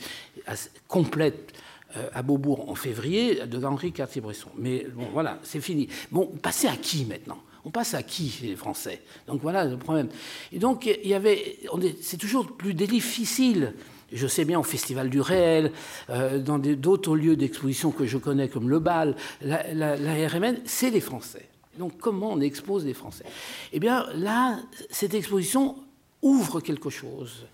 [0.88, 1.54] complète
[1.96, 4.50] euh, à Beaubourg en février de Henri Cartier-Bresson.
[4.58, 5.88] Mais bon, voilà, c'est fini.
[6.12, 7.38] Bon, passer à qui maintenant?
[7.64, 9.04] On passe à qui les Français?
[9.28, 10.10] Donc voilà le problème.
[10.52, 11.60] Et donc il y avait,
[12.02, 13.76] c'est toujours plus difficile.
[14.12, 15.72] Je sais bien au Festival du réel,
[16.10, 20.90] euh, dans d'autres lieux d'exposition que je connais comme le Bal, la, la RMN, c'est
[20.90, 21.48] les Français.
[21.78, 23.26] Donc comment on expose les Français?
[23.72, 25.76] Eh bien là, cette exposition
[26.22, 27.46] ouvre quelque chose.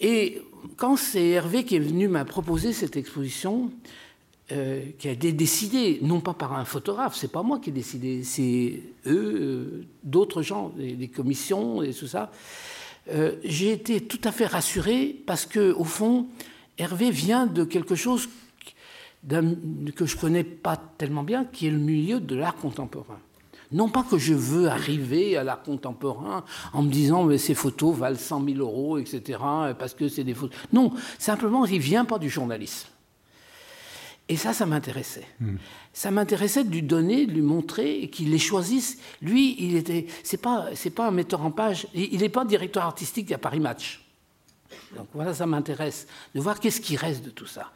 [0.00, 0.40] Et
[0.76, 3.70] quand c'est Hervé qui est venu m'a proposer cette exposition,
[4.50, 7.72] euh, qui a été décidée, non pas par un photographe, c'est pas moi qui ai
[7.72, 12.30] décidé, c'est eux, euh, d'autres gens, des, commissions et tout ça,
[13.10, 16.26] euh, j'ai été tout à fait rassuré parce que, au fond,
[16.78, 18.28] Hervé vient de quelque chose
[19.28, 23.18] que je connais pas tellement bien, qui est le milieu de l'art contemporain.
[23.70, 27.94] Non pas que je veux arriver à l'art contemporain en me disant mais ces photos
[27.94, 29.38] valent 100 000 euros, etc.,
[29.78, 30.56] parce que c'est des photos.
[30.72, 32.88] Non, simplement, il ne vient pas du journalisme.
[34.28, 35.26] Et ça, ça m'intéressait.
[35.40, 35.56] Hmm.
[35.92, 38.98] Ça m'intéressait de lui donner, de lui montrer, qu'il les choisisse.
[39.22, 41.86] Lui, il était, c'est pas, c'est pas un metteur en page.
[41.94, 44.04] Il n'est pas directeur artistique à Paris Match.
[44.96, 47.72] Donc voilà, ça m'intéresse de voir qu'est-ce qui reste de tout ça.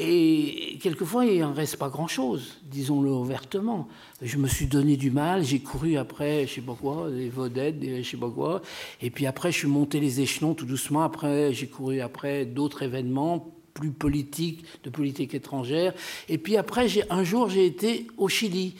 [0.00, 3.88] Et quelquefois, il n'en reste pas grand-chose, disons-le ouvertement.
[4.22, 7.80] Je me suis donné du mal, j'ai couru après, je sais pas quoi, des vedettes,
[7.80, 8.62] des je sais pas quoi.
[9.02, 11.02] Et puis après, je suis monté les échelons tout doucement.
[11.02, 15.94] Après, j'ai couru après d'autres événements plus politiques, de politique étrangère.
[16.28, 18.74] Et puis après, un jour, j'ai été au Chili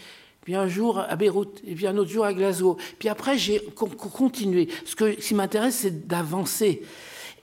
[0.49, 2.79] puis un jour à Beyrouth, et puis un autre jour à Glasgow.
[2.99, 4.69] Puis après, j'ai continué.
[4.87, 6.81] Ce, que, ce qui m'intéresse, c'est d'avancer.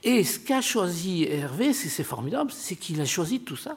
[0.02, 3.76] Et ce qu'a choisi Hervé, c'est formidable, c'est qu'il a choisi tout ça.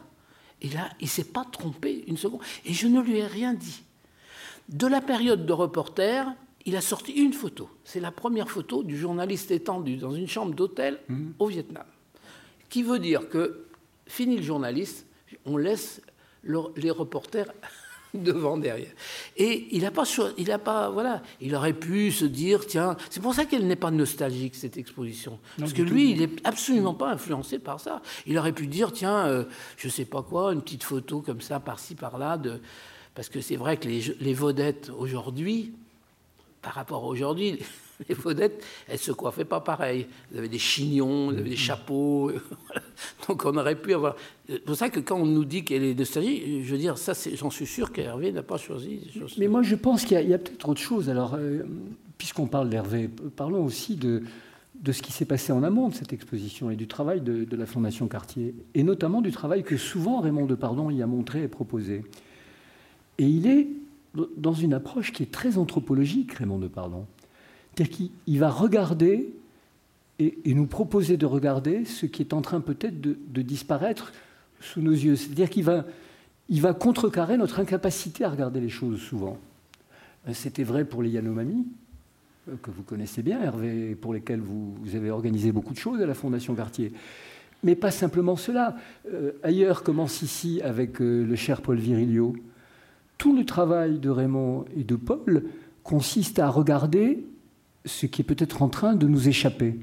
[0.64, 2.42] Et là, il ne s'est pas trompé une seconde.
[2.66, 3.84] Et je ne lui ai rien dit.
[4.68, 6.26] De la période de reporter,
[6.66, 7.70] il a sorti une photo.
[7.84, 11.28] C'est la première photo du journaliste étendu dans une chambre d'hôtel mmh.
[11.38, 11.86] au Vietnam.
[12.68, 13.68] Qui veut dire que,
[14.10, 15.06] fini le journaliste,
[15.46, 16.02] on laisse
[16.76, 17.54] les reporters
[18.14, 18.92] devant, derrière.
[19.38, 20.04] Et il n'a pas,
[20.38, 23.76] il a pas, voilà, il aurait pu se dire, tiens, c'est pour ça qu'elle n'est
[23.76, 28.02] pas nostalgique cette exposition, parce que lui, il n'est absolument pas influencé par ça.
[28.26, 29.44] Il aurait pu dire, tiens, je euh,
[29.78, 32.60] je sais pas quoi, une petite photo comme ça, par-ci, par-là, de,
[33.14, 35.74] parce que c'est vrai que les, les vedettes aujourd'hui,
[36.62, 37.60] par rapport à aujourd'hui,
[38.10, 40.08] les vedettes, elles se coiffaient pas pareil.
[40.32, 42.32] Elles avaient des chignons, elles avaient des chapeaux.
[43.28, 44.16] Donc on aurait pu avoir.
[44.48, 47.14] C'est pour ça que quand on nous dit qu'elle est nostalgique, je veux dire, ça,
[47.36, 49.02] j'en suis sûr qu'Hervé n'a pas choisi.
[49.38, 51.10] Mais moi, je pense qu'il y a, peut-être autre chose.
[51.10, 51.64] Alors, euh,
[52.18, 54.24] puisqu'on parle d'Hervé, parlons aussi de,
[54.76, 57.58] de ce qui s'est passé en amont de cette exposition et du travail de, de,
[57.58, 61.48] la Fondation Cartier, et notamment du travail que souvent Raymond Depardon y a montré et
[61.48, 62.04] proposé.
[63.18, 63.68] Et il est
[64.38, 67.06] dans une approche qui est très anthropologique, Raymond Depardon.
[67.80, 69.34] C'est-à-dire qu'il va regarder
[70.20, 74.12] et, nous proposer de regarder ce qui est en train peut-être de, disparaître
[74.60, 75.16] sous nos yeux.
[75.16, 75.86] C'est-à-dire qu'il va,
[76.50, 79.38] il va contrecarrer notre incapacité à regarder les choses souvent.
[80.28, 81.68] Euh, c'était vrai pour les Yanomami,
[82.50, 86.06] euh, que vous connaissez bien, Hervé, pour lesquels vous, avez organisé beaucoup de choses à
[86.06, 86.92] la Fondation Cartier.
[87.64, 88.76] Mais pas simplement cela.
[89.10, 92.36] Euh, ailleurs commence ici avec le cher Paul Virilio.
[93.18, 95.46] Tout le travail de Raymond et de Paul
[95.82, 97.24] consiste à regarder
[97.86, 99.80] ce qui est peut-être en train de nous échapper,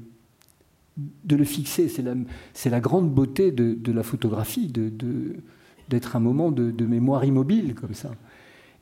[0.97, 1.89] de le fixer.
[1.89, 2.15] C'est la,
[2.65, 4.71] la, grande beauté de, la photographie,
[5.89, 8.11] d'être un moment de, mémoire immobile comme ça.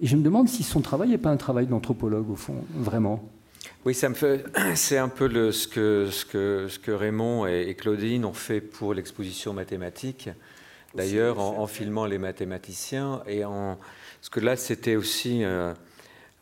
[0.02, 3.30] Et je me demande si son travail n'est pas un travail d'anthropologue, au fond, vraiment.
[3.86, 4.44] Oui, ça me fait.
[4.76, 8.60] C'est un peu le, ce, que, ce, que, ce, que, Raymond et, Claudine ont fait
[8.60, 10.30] pour l'exposition mathématique.
[10.96, 13.78] D'ailleurs, en, filmant les mathématiciens et en.
[14.20, 15.44] Parce que là, c'était aussi.
[15.44, 15.74] Euh,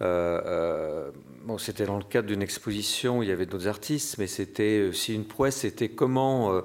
[0.01, 1.12] euh, euh,
[1.43, 4.88] bon, c'était dans le cadre d'une exposition où il y avait d'autres artistes, mais c'était
[4.89, 5.58] aussi une prouesse.
[5.58, 6.62] C'était comment euh,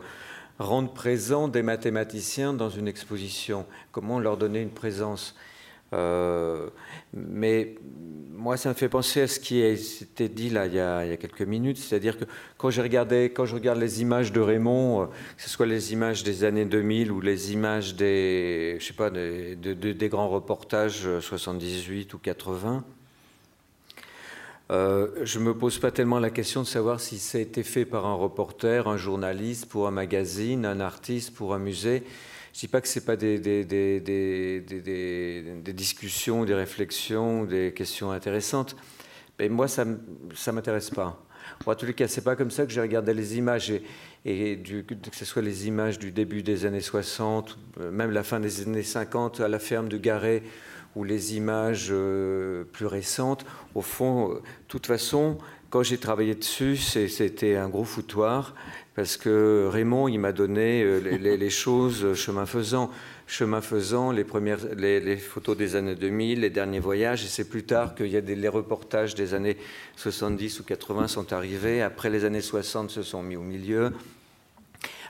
[0.58, 5.36] rendre présent des mathématiciens dans une exposition, comment leur donner une présence.
[5.92, 7.74] mais
[8.32, 11.16] moi, ça me fait penser à ce qui a été dit là il y a,
[11.16, 12.24] quelques minutes, c'est-à-dire que
[12.56, 16.22] quand je, regardais, quand je regarde les images de Raymond, que ce soit les images
[16.24, 22.18] des années 2000 ou les images des, je sais pas, des grands reportages 78 ou
[22.18, 22.84] 80,
[24.70, 27.62] euh, je ne me pose pas tellement la question de savoir si ça a été
[27.62, 32.02] fait par un reporter, un journaliste, pour un magazine, un artiste, pour un musée.
[32.52, 33.38] Je ne dis pas que ce n'est pas des,
[35.72, 38.76] discussions, des réflexions, des questions intéressantes.
[39.38, 41.24] Mais moi, ça ne m'intéresse pas.
[41.64, 43.72] en tous les cas, ce n'est pas comme ça que j'ai regardé les images.
[44.24, 48.40] Et, que ce soit les images du début des années 60, euh, même la fin
[48.40, 50.42] des années 50, à la ferme de Garret,
[50.96, 55.38] ou les images euh, plus récentes, au fond, de toute façon,
[55.70, 58.54] quand j'ai travaillé dessus, c'était un gros foutoir
[58.98, 62.90] parce que Raymond, il m'a donné euh, les, choses chemin faisant.
[63.28, 67.62] Chemin faisant, les, premières, les, photos des années 2000, les derniers voyages, et c'est plus
[67.62, 69.56] tard qu'il y a des les reportages des années
[69.94, 71.80] 70 ou 80 sont arrivés.
[71.80, 73.92] Après, les années 60 se sont mis au milieu.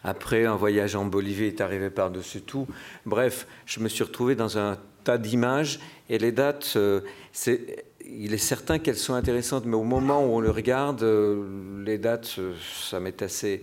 [0.05, 2.67] Après, un voyage en Bolivie est arrivé par-dessus tout.
[3.07, 4.77] Bref, je me suis retrouvé dans un
[5.09, 7.01] tas d'images et les dates, euh,
[8.05, 11.97] il est certain qu'elles sont intéressantes, mais au moment où on le regarde, euh, les
[11.97, 13.63] dates, euh, ça m'est assez.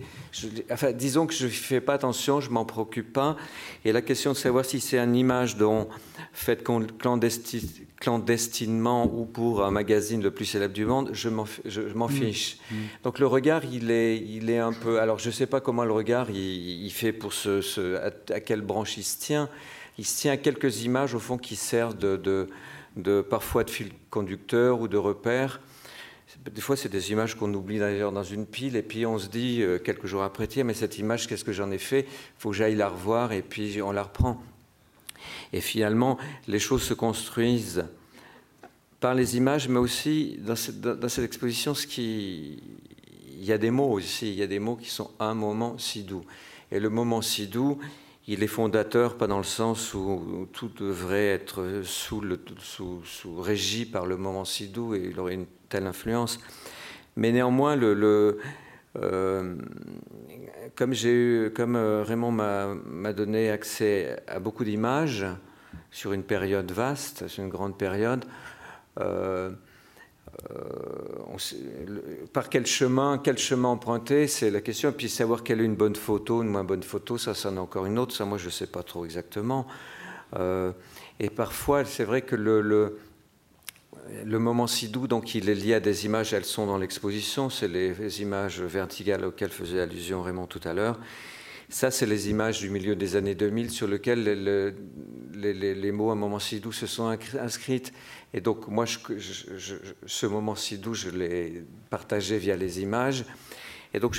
[0.72, 3.36] enfin, disons que je ne fais pas attention, je m'en préoccupe pas.
[3.84, 5.86] Et la question de savoir si c'est une image dont,
[6.32, 6.64] faite
[8.00, 12.10] clandestinement ou pour un magazine le plus célèbre du monde, je m'en, mm.
[12.10, 12.58] fiche.
[12.72, 12.74] Mm.
[13.04, 14.98] Donc le regard, il est, il est un peu.
[14.98, 17.96] Alors je ne sais pas comment le regard il, fait pour ce,
[18.32, 19.48] à, quelle branche il se tient
[19.98, 24.80] il se tient à quelques images au fond qui servent de, parfois de fil conducteur
[24.80, 25.60] ou de repère.
[26.44, 29.28] Des fois, c'est des images qu'on oublie d'ailleurs dans une pile, et puis on se
[29.28, 32.00] dit euh, quelques jours après, tiens, mais cette image, qu'est-ce que j'en ai fait?
[32.00, 34.40] Il faut que j'aille la revoir, et puis on la reprend.
[35.52, 37.86] Et finalement, les choses se construisent
[39.00, 42.62] par les images, mais aussi dans cette, dans cette exposition, ce qui,
[43.38, 45.78] il y a des mots aussi, il y a des mots qui sont un moment
[45.78, 46.24] si doux.
[46.70, 47.78] Et le moment si doux,
[48.28, 52.38] il est fondateur, pas dans le sens où tout devrait être sous, le,
[53.90, 56.40] par le moment si doux et il aurait une telle influence.
[57.16, 59.54] Mais néanmoins, euh,
[60.74, 65.26] comme, eu, comme euh, Raymond m'a donné accès à beaucoup d'images
[65.90, 68.24] sur une période vaste, sur une grande période,
[68.98, 69.50] euh,
[72.32, 74.90] par quel chemin, quel chemin emprunter, c'est la question.
[74.90, 77.60] Et puis savoir quelle est une bonne photo, une moins bonne photo, ça, c'en est
[77.60, 78.14] encore une autre.
[78.14, 79.66] Ça, moi, je ne sais pas trop exactement.
[80.34, 82.98] et parfois, c'est vrai que le, le,
[84.24, 87.50] le moment si doux, donc il est lié à des images, elles sont dans l'exposition,
[87.50, 90.98] c'est les, images verticales auxquelles faisait allusion Raymond tout à l'heure.
[91.68, 94.22] Ça, c'est les images du milieu des années 2000 sur lesquelles
[95.34, 97.82] les, mots un moment si doux se sont inscrits.
[98.32, 103.24] Et donc, moi, ce moment si doux, je l'ai partagé via les images.
[103.94, 104.16] Et donc,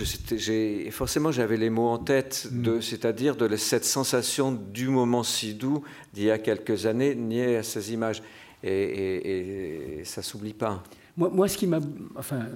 [0.91, 2.81] forcément, j'avais les mots en tête, mm.
[2.81, 5.83] c'est-à-dire de cette sensation du moment si doux
[6.13, 8.21] d'il y a quelques années, nié à ces images
[8.63, 10.83] et, et, ça s'oublie pas.
[11.15, 11.79] Moi, moi, ce qui m'a,
[12.15, 12.47] enfin,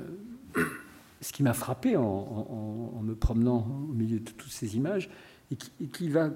[1.21, 5.09] ce qui m'a frappé en, me promenant au milieu de toutes ces images,
[5.51, 5.55] et
[5.87, 6.31] qui, va,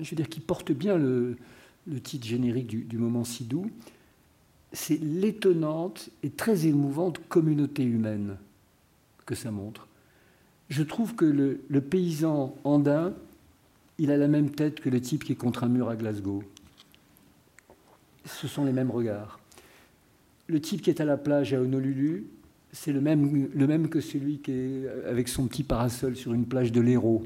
[0.00, 1.36] je veux dire, qui porte bien le,
[2.02, 3.70] titre générique du, moment si doux,
[4.72, 8.36] c'est l'étonnante et très émouvante communauté humaine
[9.26, 9.88] que ça montre.
[10.68, 13.12] Je trouve que le, le, paysan andin,
[13.98, 16.44] il a la même tête que le type qui est contre un mur à Glasgow
[18.24, 19.38] ce sont les mêmes regards.
[20.46, 22.26] Le type qui est à la plage à Honolulu,
[22.72, 26.46] c'est le même, le même que celui qui est avec son petit parasol sur une
[26.46, 27.22] plage de l'Hérault.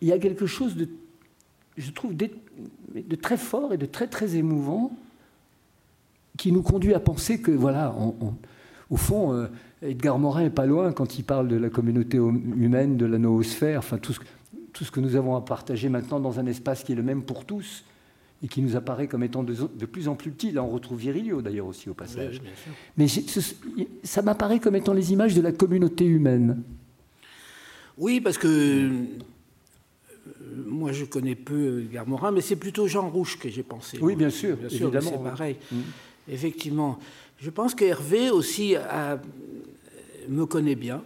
[0.00, 0.88] Il y a quelque chose de,
[1.76, 2.28] je trouve, de,
[3.20, 4.92] très fort et de très très émouvant
[6.36, 7.94] qui nous conduit à penser que, voilà,
[8.90, 9.46] au fond, euh,
[9.80, 13.78] Edgar Morin est pas loin quand il parle de la communauté humaine, de la noosphère,
[13.78, 14.12] enfin tout
[14.84, 17.44] ce que nous avons à partager maintenant dans un espace qui est le même pour
[17.44, 17.84] tous
[18.42, 19.54] et qui nous apparaît comme étant de,
[19.86, 20.50] plus en plus petit.
[20.50, 22.40] Là, on retrouve Virilio d'ailleurs aussi au passage.
[22.96, 23.06] Mais
[24.02, 26.62] ça m'apparaît comme étant les images de la communauté humaine.
[27.98, 28.90] Oui, parce que euh,
[30.66, 33.98] moi je connais peu Garmorin, mais c'est plutôt Jean Rouge que j'ai pensé.
[34.02, 35.10] Oui, bien sûr, bien sûr évidemment.
[35.10, 35.56] C'est pareil.
[35.72, 35.76] Mm.
[36.28, 36.98] Effectivement.
[37.38, 38.74] Je pense qu'Hervé aussi
[40.28, 41.02] me connaît bien.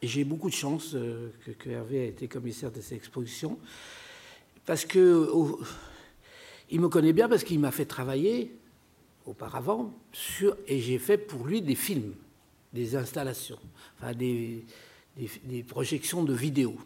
[0.00, 3.58] Et j'ai beaucoup de chance euh, que, Hervé ait été commissaire de ces expositions.
[4.64, 5.28] Parce que.
[6.70, 8.54] Il me connaît bien parce qu'il m'a fait travailler
[9.26, 12.14] auparavant sur, et j'ai fait pour lui des films,
[12.72, 13.58] des installations,
[13.98, 14.64] enfin des,
[15.66, 16.76] projections de vidéos.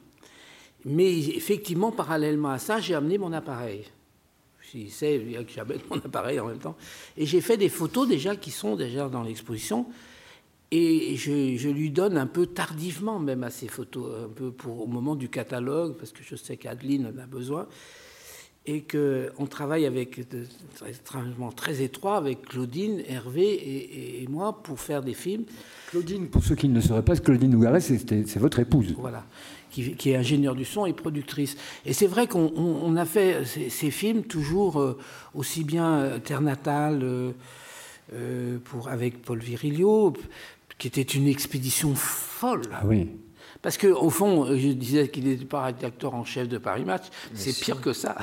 [0.84, 3.84] Mais effectivement, parallèlement à ça, j'ai amené mon appareil.
[4.74, 6.76] Il sait que j'amène mon appareil en même temps.
[7.16, 9.86] Et j'ai fait des photos déjà qui sont déjà dans l'exposition.
[10.70, 14.80] Et je, je, lui donne un peu tardivement même à ces photos, un peu pour,
[14.80, 17.68] au moment du catalogue, parce que je sais qu'Adeline en a besoin
[18.64, 20.20] et qu'on travaille avec
[20.87, 25.44] extrêmement très étroit avec Claudine, Hervé et, moi pour faire des films.
[25.90, 28.94] Claudine, pour ceux qui ne le sauraient pas, Claudine Nougaret, c'est votre épouse.
[28.96, 29.25] Voilà,
[29.70, 31.57] qui, est ingénieure du son et productrice.
[31.85, 34.98] Et c'est vrai qu'on a fait ces, films toujours euh,
[35.35, 40.12] aussi bien euh, Terre Natale euh, pour, avec Paul Virilio,
[40.79, 42.62] qui était une expédition folle.
[42.72, 43.09] Ah oui.
[43.62, 47.59] Parce qu'au fond, je disais qu'il n'était pas rédacteur en chef de Paris Match, c'est
[47.59, 48.16] pire que ça.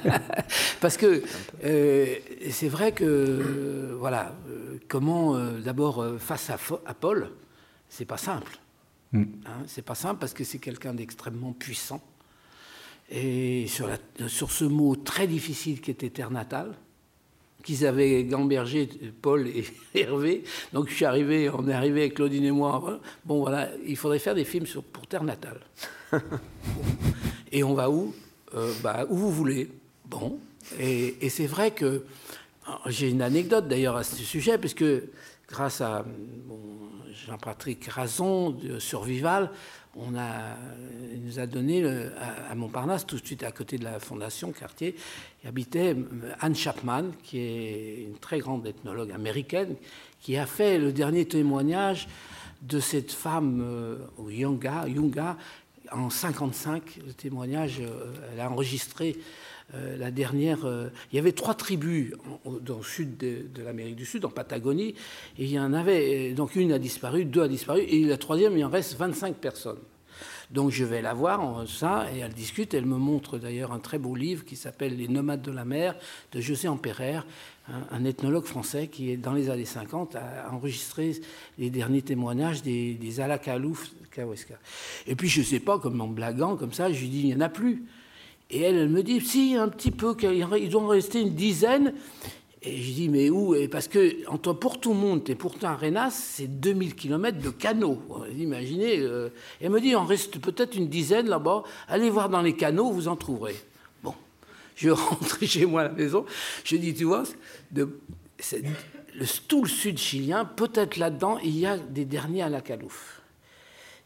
[0.80, 1.22] Parce que
[1.64, 2.16] euh,
[2.50, 7.30] c'est vrai que, euh, voilà, euh, comment d'abord face à, à Paul,
[7.88, 8.58] c'est pas simple.
[9.12, 9.22] Mm.
[9.46, 12.00] Hein, c'est pas simple parce que c'est quelqu'un d'extrêmement puissant.
[13.10, 16.72] Et sur, la, sur ce mot très difficile qui était terre natale,
[17.62, 18.88] qu'ils avaient gambergé
[19.20, 20.44] Paul et Hervé.
[20.72, 23.00] Donc je suis arrivé, on est arrivé avec Claudine et moi.
[23.24, 25.60] Bon voilà, il faudrait faire des films sur, pour Terre natale.
[27.52, 28.14] et on va où?
[28.54, 29.68] Euh, bah, Où vous voulez.
[30.06, 30.38] Bon.
[30.78, 32.04] Et, c'est vrai que
[32.86, 34.84] j'ai une anecdote d'ailleurs à ce sujet, puisque
[35.52, 36.02] grâce à
[37.26, 39.50] Jean-Patrick Razon de Survival,
[39.94, 40.56] on a,
[41.12, 41.84] il nous a donné
[42.48, 44.96] à, Montparnasse, tout de suite à côté de la fondation Cartier,
[45.44, 45.94] y habitait
[46.40, 49.76] Anne Chapman, qui est une très grande ethnologue américaine,
[50.22, 52.08] qui a fait le dernier témoignage
[52.62, 53.98] de cette femme, euh,
[54.30, 55.36] Yunga, Yunga,
[55.90, 59.18] en 55, le témoignage, euh, elle a enregistré
[59.74, 60.64] euh, la dernière.
[60.64, 62.12] Euh, il y avait trois tribus
[62.44, 64.94] dans le sud de, l'Amérique du Sud, en Patagonie,
[65.38, 66.32] et il y en avait.
[66.32, 69.78] Donc une a disparu, deux a disparu, et la troisième, il en reste 25 personnes.
[70.50, 72.74] Donc je vais la voir, ça, et elle discute.
[72.74, 75.96] Elle me montre d'ailleurs un très beau livre qui s'appelle Les nomades de la mer
[76.32, 77.20] de José Ampérer,
[77.90, 81.16] un, ethnologue français qui, dans les années 50, a enregistré
[81.58, 84.58] les derniers témoignages des, des Alakalouf Kaweska.
[85.06, 87.26] Et puis je ne sais pas, comme en blaguant comme ça, je lui dis, il
[87.28, 87.84] n'y en a plus.
[88.52, 91.94] Et elle, elle me dit, si, un petit peu, il doit en rester une dizaine.
[92.60, 93.56] Et je dis, mais où?
[93.70, 94.54] Parce que entre
[94.92, 98.00] monde et pourtant Arenas, c'est 2000 km de canaux.
[98.38, 98.98] Imaginez.
[98.98, 99.30] Euh,
[99.60, 101.64] elle me dit, il en reste peut-être une dizaine là-bas.
[101.88, 103.56] Allez voir dans les canaux, vous en trouverez.
[104.02, 104.14] Bon,
[104.76, 106.26] je rentre chez moi à la maison.
[106.62, 107.24] Je dis, tu vois,
[107.74, 107.88] le,
[109.48, 113.21] tout le sud chilien, peut-être là-dedans, il y a des derniers à la calouf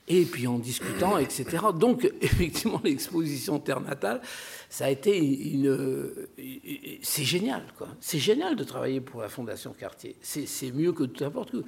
[0.09, 1.45] et puis en discutant, etc.
[1.75, 4.21] Donc, effectivement, l'exposition Terre natale,
[4.69, 6.11] ça a été une.
[7.03, 7.89] C'est génial, quoi.
[8.01, 10.17] C'est génial de travailler pour la Fondation Cartier.
[10.21, 11.63] C'est mieux que tout n'importe quoi.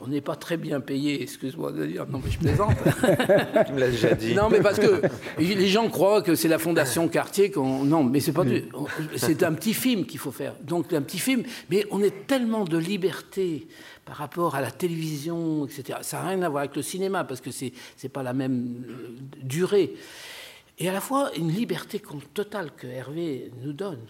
[0.00, 2.76] On n'est pas très bien payé, excuse-moi de dire, non, mais je plaisante.
[3.66, 4.34] tu me l'as déjà dit.
[4.34, 5.02] Non, mais parce que
[5.38, 7.84] les gens croient que c'est la Fondation Cartier qu'on.
[7.84, 8.64] Non, mais c'est pas du.
[9.16, 10.54] C'est un petit film qu'il faut faire.
[10.62, 13.66] Donc, un petit film, mais on est tellement de liberté
[14.12, 16.00] par rapport à la télévision, etc.
[16.02, 18.84] Ça n'a rien à voir avec le cinéma, parce que ce n'est pas la même
[18.86, 19.94] euh, durée.
[20.78, 22.02] Et à la fois une liberté
[22.34, 24.00] totale que Hervé nous donne.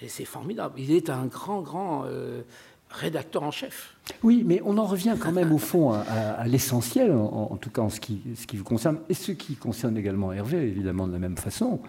[0.00, 0.74] Et c'est formidable.
[0.78, 2.42] Il est un grand, grand euh,
[2.90, 3.96] rédacteur en chef.
[4.22, 7.88] Oui, mais on en revient quand même au fond à, l'essentiel, en, tout cas en
[7.88, 11.18] ce qui, ce qui vous concerne, et ce qui concerne également Hervé, évidemment de la
[11.18, 11.80] même façon.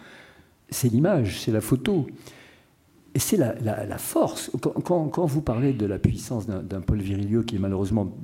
[0.70, 2.08] C'est l'image, c'est la photo.
[3.20, 4.50] Et c'est la, force.
[4.86, 8.16] Quand, vous parlez de la puissance d'un Paul Virilio qui est malheureusement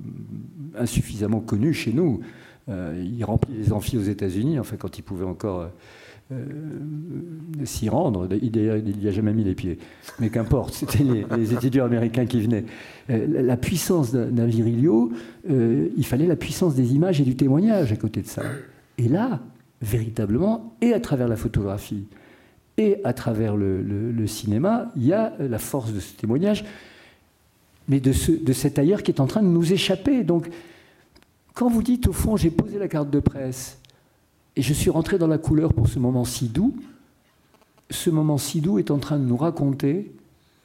[0.77, 2.21] insuffisamment connu chez nous,
[2.69, 5.67] euh, il remplit les amphis aux États-Unis, enfin quand il pouvait encore euh,
[6.31, 8.29] euh, s'y rendre.
[8.41, 9.79] Il n'y a jamais mis les pieds.
[10.19, 12.63] Mais qu'importe, c'était les, étudiants américains qui venaient.
[13.09, 15.11] la puissance d'un Virilio,
[15.49, 18.43] il fallait la puissance des images et du témoignage à côté de ça.
[18.97, 19.41] Et là,
[19.81, 22.07] véritablement, et à travers la photographie,
[22.77, 26.65] et à travers le, cinéma, il y a la force de ce témoignage,
[27.87, 30.23] mais de, ce, de cet ailleurs qui est en train de nous échapper.
[30.23, 30.49] Donc,
[31.53, 33.79] quand vous dites, au fond, j'ai posé la carte de presse
[34.55, 36.75] et je suis rentré dans la couleur pour ce moment si doux,
[37.89, 40.11] ce moment si doux est en train de nous raconter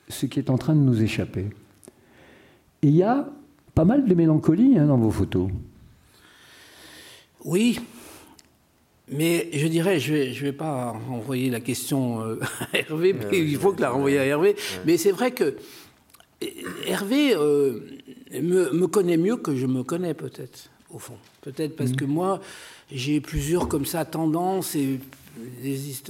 [0.09, 1.47] ce qui est en train de nous échapper.
[2.83, 3.29] Et il y a
[3.75, 5.49] pas mal de mélancolie hein, dans vos photos.
[7.45, 7.81] Oui,
[9.11, 12.39] mais je dirais, je ne vais, je vais pas renvoyer la question euh,
[12.73, 14.57] à Hervé, mais il faut que la renvoyer à Hervé.
[14.87, 15.57] Mais c'est vrai que
[16.43, 16.47] euh,
[16.87, 17.81] Hervé euh,
[18.33, 21.17] me, me, connaît mieux que je me connais peut-être, au fond.
[21.41, 21.97] Peut-être parce mmh.
[21.97, 22.41] que moi,
[22.93, 25.01] j'ai plusieurs comme ça tendances et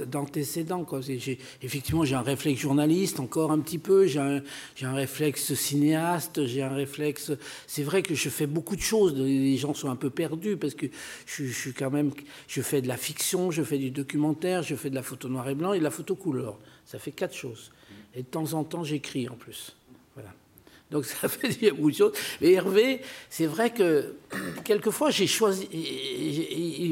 [0.05, 0.85] d'antécédents.
[1.61, 4.41] Effectivement, j'ai un réflexe journaliste, encore un petit peu, j'ai un,
[4.81, 7.31] un, réflexe cinéaste, j'ai un réflexe...
[7.67, 10.75] C'est vrai que je fais beaucoup de choses, les gens sont un peu perdus, parce
[10.75, 10.87] que
[11.25, 12.11] je, suis quand même...
[12.47, 15.47] Je fais de la fiction, je fais du documentaire, je fais de la photo noir
[15.49, 16.57] et blanc et de la photo couleur.
[16.85, 17.71] Ça fait quatre choses.
[18.15, 19.75] Et de temps en temps, j'écris en plus.
[20.91, 22.13] Donc ça fait beaucoup de choses.
[22.41, 24.15] Mais Hervé, c'est vrai que
[24.63, 25.67] quelquefois j'ai choisi.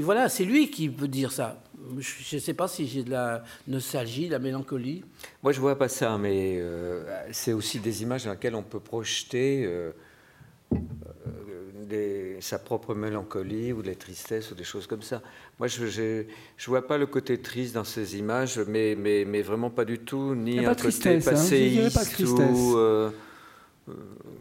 [0.01, 1.61] Voilà, c'est lui qui peut dire ça.
[1.97, 5.03] Je ne sais pas si j'ai de la nostalgie, de la mélancolie.
[5.43, 8.79] Moi, je vois pas ça, mais euh, c'est aussi des images dans lesquelles on peut
[8.79, 9.91] projeter euh,
[10.73, 15.21] euh, sa propre mélancolie ou des tristesses ou des choses comme ça.
[15.57, 16.25] Moi, je ne
[16.67, 20.35] vois pas le côté triste dans ces images, mais, mais, mais vraiment pas du tout,
[20.35, 21.19] ni un côté hein.
[21.23, 23.09] passéiste ou euh,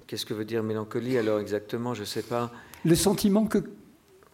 [0.06, 1.94] qu'est-ce que veut dire mélancolie alors exactement?
[1.94, 2.52] Je ne sais pas.
[2.84, 3.58] Le sentiment que,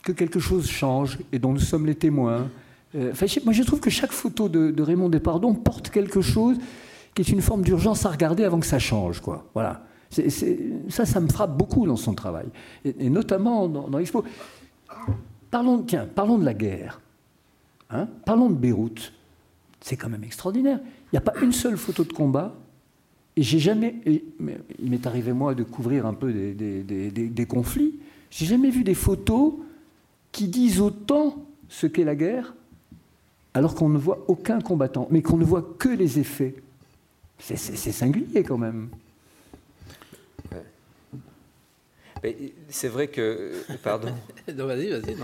[0.04, 2.50] que quelque chose change et dont nous sommes les témoins.
[2.94, 3.12] Euh,
[3.44, 6.56] moi, je trouve que chaque photo de, Raymond Despardon porte quelque chose
[7.14, 9.20] qui est une forme d'urgence à regarder avant que ça change.
[9.20, 9.46] Quoi.
[9.54, 9.84] Voilà.
[10.10, 12.46] ça, ça me frappe beaucoup dans son travail,
[12.84, 14.00] et, notamment dans, dans.
[15.50, 17.00] Parlons, tiens, parlons de la guerre.
[17.90, 19.12] Hein parlons de Beyrouth.
[19.80, 20.80] C'est quand même extraordinaire.
[20.82, 22.54] Il n'y a pas une seule photo de combat
[23.36, 27.98] et j'ai jamais, il m'est arrivé moi de couvrir un peu des conflits,
[28.30, 29.54] j'ai jamais vu des photos
[30.30, 32.54] qui disent autant ce qu'est la guerre,
[33.54, 36.54] alors qu'on ne voit aucun combattant, mais qu'on ne voit que les effets.
[37.38, 38.88] C'est singulier quand même.
[42.68, 43.52] C'est vrai que.
[43.82, 44.08] Pardon.
[44.54, 45.16] non, vas-y, vas-y.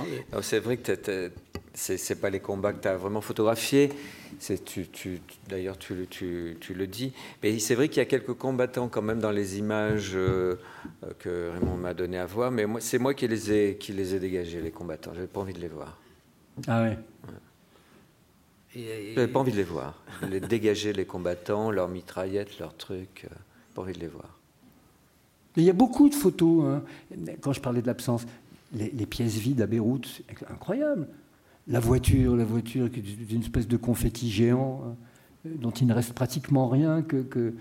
[0.43, 1.31] C'est vrai que
[1.74, 3.91] ce n'est pas les combats que tu as vraiment photographiés.
[4.64, 7.12] Tu, tu, D'ailleurs, tu, tu, le dis.
[7.43, 10.57] Mais c'est vrai qu'il y a quelques combattants quand même dans les images euh,
[11.18, 12.51] que Raymond m'a donné à voir.
[12.51, 15.12] Mais c'est moi qui les, ai, qui les ai dégagés, les combattants.
[15.14, 15.99] J'avais pas envie de les voir.
[16.66, 16.99] Ah ouais.
[18.75, 20.03] J'avais pas envie de les voir.
[20.29, 23.27] les dégager, les combattants, leurs mitraillettes, leurs trucs.
[23.31, 23.35] Euh,
[23.75, 24.39] pas envie de les voir.
[25.57, 26.64] il y a beaucoup de photos.
[26.64, 26.83] Hein.
[27.41, 28.27] Quand je parlais de l'absence,
[28.73, 31.09] les, les, pièces vides à Beyrouth, incroyable.
[31.66, 34.97] la voiture, la voiture qui est une espèce de confetti géant
[35.45, 37.55] dont il ne reste pratiquement rien que, que,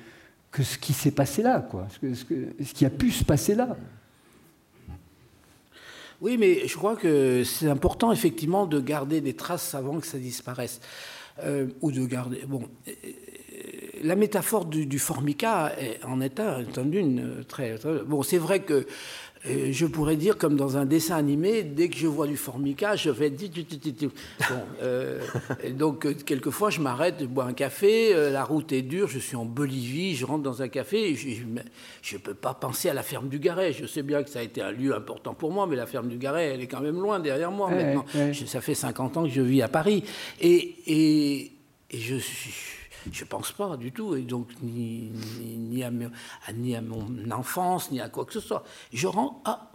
[0.51, 2.25] que ce qui s'est passé là, quoi, ce, ce,
[2.63, 3.77] ce qui a pu se passer là.
[6.21, 10.17] Oui, mais je crois que c'est important effectivement de garder des traces avant que ça
[10.17, 10.81] disparaisse.
[11.43, 12.43] Euh, ou de garder.
[12.45, 12.91] Bon, euh,
[14.03, 15.71] la métaphore du, formica
[16.05, 17.99] en est un, une très, très.
[18.05, 18.85] Bon, c'est vrai que
[19.45, 23.11] je pourrais dire, comme dans un dessin animé, dès que je vois du formica, je
[23.11, 23.29] fais.
[23.29, 25.21] Bon, euh,
[25.63, 29.07] et donc, euh, quelquefois, je m'arrête, je bois un café, euh, la route est dure,
[29.07, 32.89] je suis en Bolivie, je rentre dans un café, et je ne peux pas penser
[32.89, 33.71] à la ferme du Garet.
[33.71, 36.09] Je sais bien que ça a été un lieu important pour moi, mais la ferme
[36.09, 38.05] du Garet, elle est quand même loin derrière moi maintenant.
[38.33, 40.03] ça fait 50 ans que je vis à Paris.
[40.41, 41.51] Et, et,
[41.91, 42.78] et je suis
[43.11, 45.91] je ne pense pas du tout, et donc ni, ni, à,
[46.53, 48.63] ni, à, mon enfance, ni à quoi que ce soit.
[48.93, 49.71] Je rentre, ah,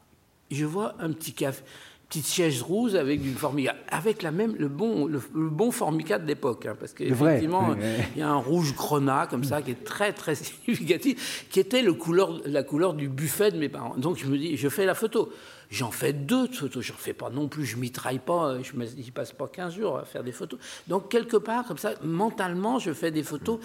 [0.50, 1.62] je vois un petit café,
[2.08, 6.26] petite chaise rouge avec du formica, avec la même, le bon, le, bon formica de
[6.26, 7.74] l'époque, hein, parce qu'effectivement,
[8.14, 11.82] il y a un rouge grenat comme ça qui est très très significatif, qui était
[11.82, 13.96] le couleur, la couleur du buffet de mes parents.
[13.96, 15.32] Donc je me dis, je fais la photo.
[15.74, 19.10] J'en fais deux de photos, j'en fais pas non plus, je mitraille pas, je ne
[19.10, 20.60] passe pas 15 jours à faire des photos.
[20.86, 23.58] Donc quelque part, comme ça, mentalement, je fais des photos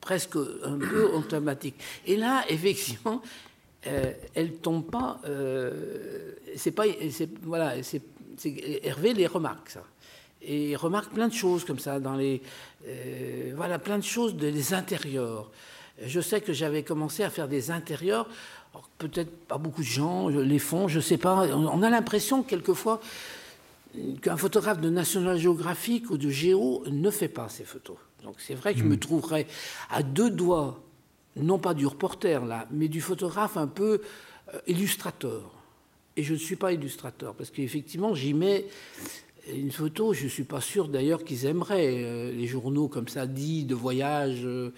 [0.00, 1.76] presque un peu automatiques.
[2.06, 3.22] Et là, effectivement,
[3.86, 5.20] euh, elle tombe pas.
[5.26, 6.86] Euh, c'est pas,
[7.42, 8.02] voilà, c'est
[8.82, 9.84] Hervé les remarque ça.
[10.42, 12.42] Et il remarque plein de choses comme ça dans les,
[12.88, 15.52] euh, voilà, plein de choses des intérieurs.
[16.04, 18.28] Je sais que j'avais commencé à faire des intérieurs
[18.98, 21.46] Peut-être pas beaucoup de gens les font, je ne sais pas.
[21.54, 23.00] On a l'impression quelquefois
[24.22, 27.96] qu'un photographe de National Geographic ou de Géo ne fait pas ces photos.
[28.22, 29.00] Donc c'est vrai que je me hmm.
[29.00, 29.46] trouverais
[29.90, 30.80] à deux doigts,
[31.36, 34.00] non pas du reporter là, mais du photographe un peu
[34.54, 35.42] euh, illustrateur.
[36.16, 38.66] Et je ne suis pas illustrateur, parce qu'effectivement, j'y mets
[39.52, 42.02] une photo, je ne suis pas sûr d'ailleurs qu'ils aimeraient.
[42.04, 44.40] Euh, les journaux comme ça, dit de voyage.
[44.44, 44.72] Euh,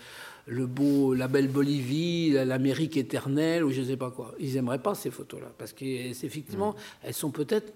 [0.46, 4.34] le beau, la belle Bolivie, l'Amérique éternelle, ou je ne sais pas quoi.
[4.38, 6.76] Ils n'aimeraient pas ces photos-là, parce qu'effectivement, mm.
[7.04, 7.72] elles sont peut-être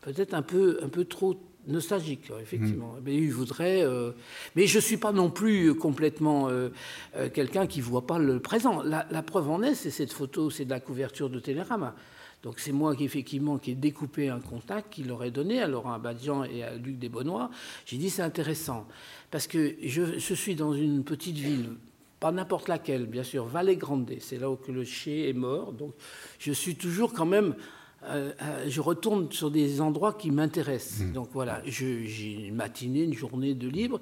[0.00, 2.94] peut-être un peu, un peu trop nostalgiques, effectivement.
[2.94, 3.02] Mm.
[3.04, 3.82] Mais ils voudraient.
[3.82, 4.12] Euh,
[4.56, 6.70] mais je ne suis pas non plus complètement euh,
[7.16, 8.82] euh, quelqu'un qui ne voit pas le présent.
[8.82, 11.94] La, preuve en est, c'est cette photo, c'est de la couverture de Télérama.
[12.42, 15.92] Donc c'est moi qui effectivement qui ai découpé un contact qu'il aurait donné à Laurent
[15.92, 17.50] Abadian et à Luc Desbonnois.
[17.84, 18.88] J'ai dit c'est intéressant
[19.30, 21.68] parce que je, je, suis dans une petite ville
[22.20, 25.72] pas n'importe laquelle, bien sûr, Vallée Grande, c'est là où le chien est mort.
[25.72, 25.94] Donc
[26.38, 27.54] je suis toujours quand même,
[28.04, 31.00] euh, euh, je retourne sur des endroits qui m'intéressent.
[31.00, 31.12] Hmm.
[31.12, 34.00] Donc voilà, j'ai une matinée, une journée de libre,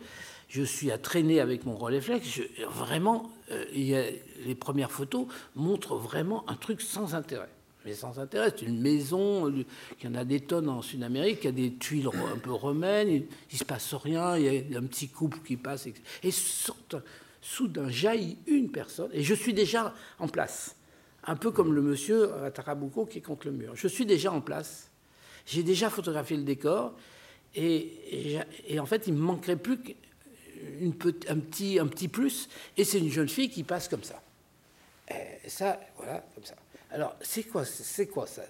[0.49, 2.41] je suis à traîner avec mon Rolleiflex.
[2.69, 7.51] vraiment, euh, les premières photos montrent vraiment un truc sans intérêt.
[7.85, 9.65] Mais sans intérêt, c'est une maison, il
[10.03, 13.09] y en a des tonnes en Sud-Amérique, il y a des tuiles un peu romaines,
[13.09, 15.89] il ne se passe rien, il y a un petit couple qui passe.
[16.25, 16.97] Et sortent
[17.49, 20.77] soudain jaillit une personne, et je suis déjà en place.
[21.25, 23.73] Un peu comme le monsieur à Tarabuco qui est contre le mur.
[23.75, 24.91] Je suis déjà en place.
[25.47, 26.95] J'ai déjà photographié le décor,
[27.55, 28.39] et,
[28.79, 33.29] en fait, il me manquerait plus qu'un petit, un petit plus, et c'est une jeune
[33.29, 34.23] fille qui passe comme ça.
[35.11, 36.55] Et ça, voilà, comme ça.
[36.91, 38.43] Alors, c'est quoi, c'est quoi ça?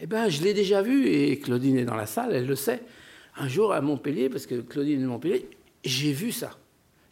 [0.00, 2.80] Eh bien, je l'ai déjà vu, et Claudine est dans la salle, elle le sait.
[3.36, 5.48] Un jour à Montpellier, parce que Claudine est de Montpellier,
[5.84, 6.56] j'ai vu ça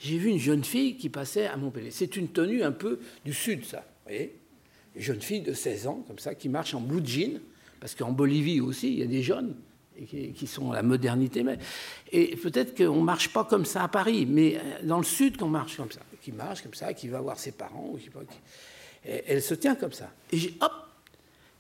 [0.03, 1.91] j'ai vu une jeune fille qui passait à Montpellier.
[1.91, 3.79] C'est une tenue un peu du sud, ça.
[3.79, 4.35] Vous voyez
[4.97, 7.41] Une jeune fille de 16 ans, comme ça, qui marche en blue jean,
[7.81, 9.55] parce qu'en Bolivie aussi, il y a des jeunes
[10.09, 11.45] qui, sont la modernité.
[12.11, 15.37] Et peut-être qu'on ne marche pas comme ça à Paris, mais euh, dans le sud,
[15.37, 16.01] qu'on marche comme ça.
[16.21, 17.95] Qui marche comme ça, qui va voir ses parents.
[19.05, 20.11] elle se tient comme ça.
[20.33, 20.73] Et j'ai, hop,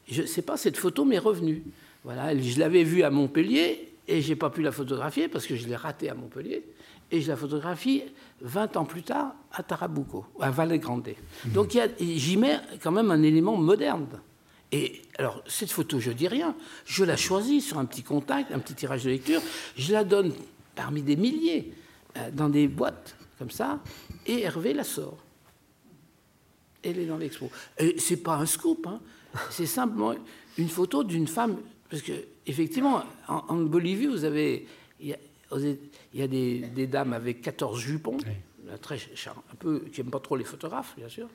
[0.08, 1.62] je ne sais pas, cette photo m'est revenue.
[2.02, 5.68] Voilà, je l'avais vue à Montpellier et j'ai pas pu la photographier parce que je
[5.68, 6.64] l'ai ratée à Montpellier
[7.12, 8.02] et je la photographie
[8.40, 11.08] 20 ans plus tard à Tarabuco, à Valle Grande.
[11.44, 11.52] Mhm.
[11.52, 14.08] Donc j'y mets quand même un élément moderne.
[14.72, 16.56] Et alors, cette photo, je dis rien.
[16.86, 19.42] Je la choisis sur un petit contact, un petit tirage de lecture.
[19.76, 20.32] Je la donne
[20.74, 21.74] parmi des milliers
[22.16, 23.80] euh, dans des boîtes comme ça,
[24.24, 25.18] et Hervé la sort.
[26.82, 27.50] Elle est dans l'expo.
[27.98, 29.00] C'est pas un scoop, hein.
[29.50, 30.14] c'est simplement
[30.56, 31.58] une photo d'une femme.
[31.90, 32.12] Parce que,
[32.46, 34.66] effectivement, en, Bolivie, vous avez
[35.58, 35.78] il
[36.14, 38.18] y a des, dames avec 14 jupons,
[38.80, 41.28] très, un peu, qui n'aiment pas trop les photographes, bien sûr.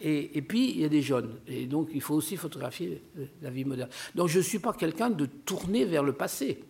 [0.00, 1.34] Et, puis, il y a des jeunes.
[1.46, 3.02] Et donc, il faut aussi photographier
[3.42, 3.90] la vie moderne.
[4.14, 6.62] Donc, je ne suis pas quelqu'un de tourner vers le passé.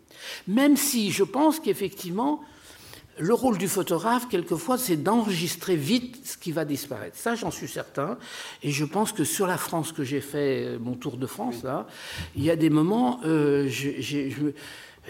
[0.46, 2.42] Même si je pense qu'effectivement,
[3.18, 7.16] le rôle du photographe, quelquefois, c'est d'enregistrer vite ce qui va disparaître.
[7.16, 8.18] Ça, j'en suis certain.
[8.62, 11.86] Et je pense que sur la France que j'ai fait, mon tour de France, là,
[12.36, 14.52] il y a des moments, euh, je,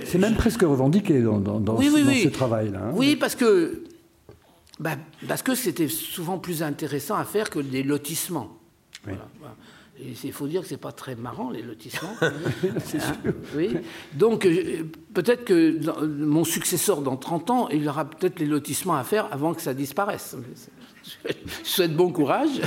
[0.02, 2.80] C'est même presque revendiqué dans, dans, ce, travail-là.
[2.86, 2.92] Hein.
[2.94, 3.84] Oui, parce que
[4.80, 4.96] bah,
[5.28, 8.58] parce que c'était souvent plus intéressant à faire que des lotissements.
[10.00, 12.14] Il faut dire que c'est pas très marrant les lotissements.
[12.20, 12.32] Hein,
[13.56, 13.76] oui.
[14.14, 19.04] Donc euh, peut-être que mon successeur dans 30 ans, il aura peut-être les lotissements à
[19.04, 20.36] faire avant que ça disparaisse.
[21.24, 21.32] Je
[21.62, 22.60] souhaite bon courage.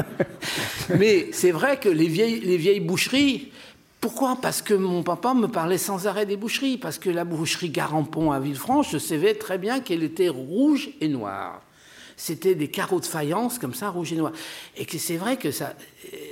[0.98, 3.52] Mais c'est vrai que les vieilles, les vieilles boucheries,
[4.00, 4.38] pourquoi?
[4.40, 6.78] Parce que mon papa me parlait sans arrêt des boucheries.
[6.78, 11.08] Parce que la boucherie Garampon à Villefranche, je savais très bien qu'elle était rouge et
[11.08, 11.62] noire.
[12.16, 14.32] C'était des carreaux de faïence comme ça, rouge et noir.
[14.76, 15.74] Et que c'est vrai que ça,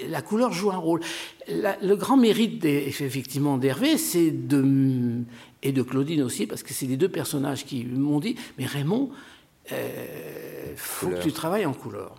[0.07, 1.01] la couleur joue un rôle.
[1.49, 5.25] le grand mérite effectivement d'Hervé, c'est de
[5.63, 9.11] et de Claudine aussi, parce que c'est les deux personnages qui m'ont dit, mais Raymond,
[9.71, 12.15] il euh, faut que tu travailles en couleur.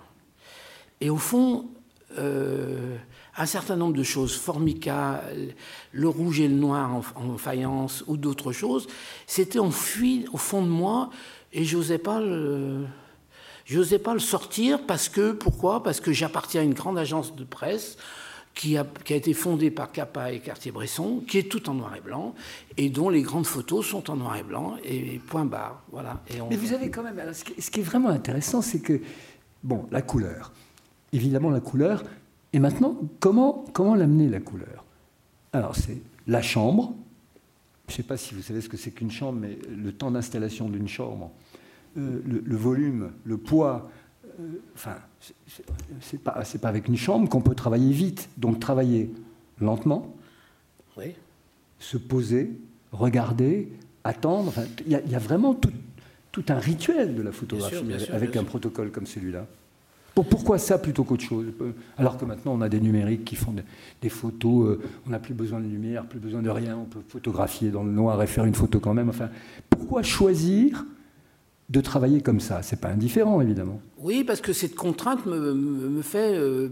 [1.02, 1.70] Et au fond,
[2.18, 2.97] euh,
[3.38, 5.24] un certain nombre de choses, Formica,
[5.91, 8.88] le rouge et le noir en, faïence ou d'autres choses,
[9.28, 11.10] c'était enfui au fond de moi
[11.53, 12.86] et j'osais pas le,
[13.66, 15.84] j'osais pas le sortir parce que, pourquoi?
[15.84, 17.97] Parce que j'appartiens à une grande agence de presse
[18.55, 21.95] qui a, qui a, été fondée par Capa et Cartier-Bresson, qui est tout en noir
[21.95, 22.36] et blanc,
[22.76, 25.84] et dont les grandes photos sont en noir et blanc, et point barre.
[25.91, 26.22] Voilà.
[26.30, 27.22] Et Mais vous avez quand même.
[27.34, 28.99] ce qui est vraiment intéressant, c'est que,
[29.64, 30.51] bon, la couleur.
[31.12, 32.03] Évidemment, la couleur,
[32.53, 34.86] et maintenant, comment, comment l'amener la couleur?
[35.53, 36.93] Alors, c'est la chambre.
[37.88, 40.12] Je ne sais pas si vous savez ce que c'est qu'une chambre, mais le temps
[40.12, 41.32] d'installation d'une chambre,
[41.97, 43.89] euh, le, volume, le poids,
[44.39, 44.95] euh, enfin,
[46.01, 48.30] c'est pas, pas avec une chambre qu'on peut travailler vite.
[48.38, 49.12] Donc, travailler
[49.60, 50.16] lentement,
[50.97, 51.16] oui.
[51.80, 52.51] se poser,
[52.91, 53.70] regarder,
[54.03, 54.53] attendre.
[54.86, 55.72] Il y, a vraiment tout,
[56.32, 59.47] tout, un rituel de la photographie avec un protocole comme celui-là
[60.24, 61.47] pourquoi ça plutôt qu'autre chose
[61.97, 63.53] Alors que maintenant, on a des numériques qui font
[64.01, 67.01] des, photos, euh, on n'a plus besoin de lumière, plus besoin de rien, on peut
[67.07, 69.09] photographier dans le noir et faire une photo quand même.
[69.09, 69.30] Enfin,
[69.70, 70.86] pourquoi choisir
[71.70, 72.61] de travailler comme ça?
[72.61, 73.82] C'est pas indifférent, évidemment.
[73.97, 76.70] Oui, parce que cette contrainte me, fait euh,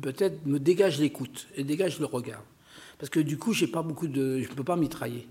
[0.00, 2.42] peut-être me dégage l'écoute et dégage le regard.
[2.98, 5.26] Parce que du coup, j'ai pas beaucoup de, je ne peux pas mitrailler.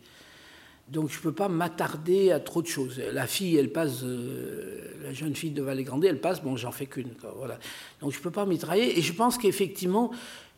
[0.90, 3.02] Donc je ne peux pas m'attarder à trop de choses.
[3.14, 6.72] La fille, elle passe, euh, la jeune fille de Vallée Grande, elle passe, bon, j'en
[6.72, 7.12] fais qu'une.
[7.38, 7.60] Voilà.
[8.02, 8.98] Donc je ne peux pas mitrailler.
[9.00, 10.12] Et je pense qu'effectivement,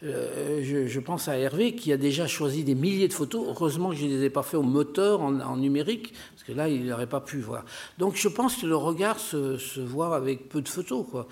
[0.06, 3.46] euh, je, pense à Hervé qui a déjà choisi des milliers de photos.
[3.48, 6.68] Heureusement que je ne les ai pas fait au moteur, en, numérique, parce que là,
[6.68, 7.64] il n'aurait pas pu voir.
[8.00, 11.06] Donc je pense que le regard se, voit avec peu de photos.
[11.10, 11.28] Quoi.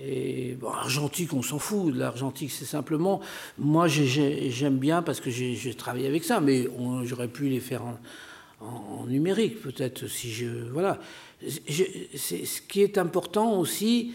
[0.00, 1.94] Et bon, argentique, on s'en fout.
[1.94, 3.20] L'argentique, c'est simplement.
[3.58, 6.68] Moi, j'aime bien parce que j'ai travaillé avec ça, mais
[7.04, 7.98] j'aurais pu les faire en,
[8.60, 10.46] en, numérique, peut-être, si je.
[10.72, 10.98] Voilà.
[11.46, 14.12] ce qui est important aussi,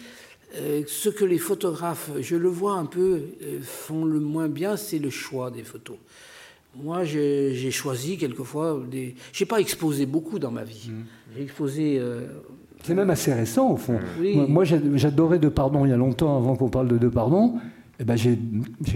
[0.56, 4.76] euh, ce que les photographes, je le vois un peu, euh, font le moins bien,
[4.76, 5.96] c'est le choix des photos.
[6.76, 9.14] Moi, j'ai choisi quelquefois des.
[9.32, 10.88] J'ai pas exposé beaucoup dans ma vie.
[10.88, 11.04] Mmh.
[11.36, 11.98] J'ai exposé.
[11.98, 12.26] Euh,
[12.84, 13.98] c'est même assez récent, au fond.
[14.48, 17.54] Moi, j'adorais De Pardon il y a longtemps, avant qu'on parle de De Pardon.
[17.98, 18.38] Eh ben, j'ai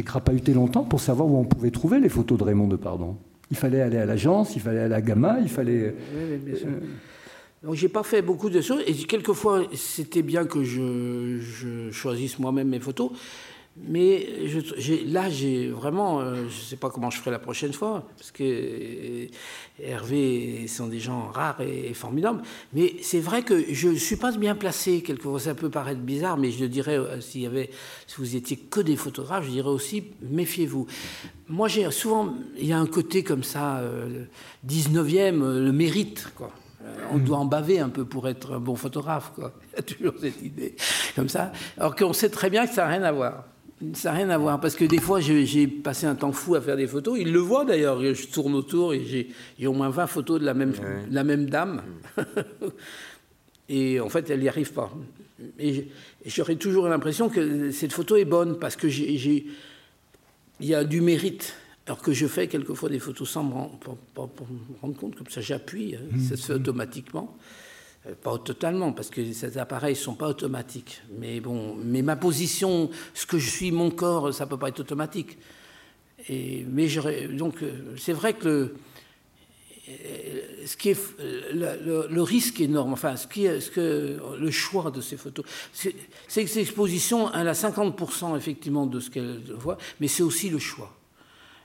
[0.04, 3.16] crapahuté longtemps pour savoir où on pouvait trouver les photos de Raymond De Pardon.
[3.50, 5.94] Il fallait aller à l'agence, il fallait aller à la Gamma, il fallait.
[6.14, 6.54] Oui.
[7.64, 12.38] Donc j'ai pas fait beaucoup de choses et quelquefois c'était bien que je, je choisisse
[12.38, 13.10] moi-même mes photos,
[13.86, 14.26] mais
[15.06, 18.30] là, j'ai vraiment, euh, je ne sais pas comment je ferai la prochaine fois, parce
[18.30, 19.26] que euh,
[19.82, 22.42] Hervé sont des gens rares et, formidables.
[22.72, 25.02] Mais c'est vrai que je ne suis pas bien placé.
[25.02, 27.70] Quelquefois, ça peut paraître bizarre, mais je dirais, euh, s'il y avait,
[28.06, 30.86] si vous étiez que des photographes, je dirais aussi, méfiez-vous.
[31.48, 33.82] Moi, j'ai souvent, il y a un côté comme ça,
[34.66, 36.52] 19e, le mérite, quoi.
[37.10, 39.32] On doit en baver un peu pour être un bon photographe.
[39.34, 39.52] Quoi.
[39.72, 40.76] Il y a toujours cette idée
[41.14, 41.52] comme ça.
[41.76, 43.44] Alors qu'on sait très bien que ça n'a rien à voir.
[43.94, 46.60] Ça n'a rien à voir, parce que des fois, j'ai passé un temps fou à
[46.60, 47.16] faire des photos.
[47.20, 50.54] Il le voit d'ailleurs, je tourne autour et j'ai au moins 20 photos de la
[50.54, 50.72] même,
[51.10, 51.82] la même dame.
[53.68, 54.92] et en fait, elle n'y arrive pas.
[55.60, 55.88] Et
[56.26, 59.46] j'aurais toujours l'impression que cette photo est bonne, parce que il
[60.60, 61.54] y a du mérite.
[61.86, 63.78] Alors que je fais quelquefois des photos sans me rendre,
[64.98, 66.56] compte, comme ça j'appuie, hein, ça se fait mmh.
[66.56, 67.38] automatiquement.
[68.08, 71.02] Euh, pas totalement, parce que ces appareils ne sont pas automatiques.
[71.18, 74.68] Mais bon, mais ma position, ce que je suis, mon corps, ça ne peut pas
[74.68, 75.38] être automatique.
[76.28, 76.88] Mais
[77.30, 78.74] donc, euh, c'est vrai que le,
[79.88, 80.98] euh, ce qui est,
[81.54, 85.92] le, risque énorme, enfin, ce, qui est, ce que, le choix de ces photos, c'est
[86.44, 90.58] que ces expositions, elle a 50% effectivement de ce qu'elle voit, mais c'est aussi le
[90.58, 90.94] choix.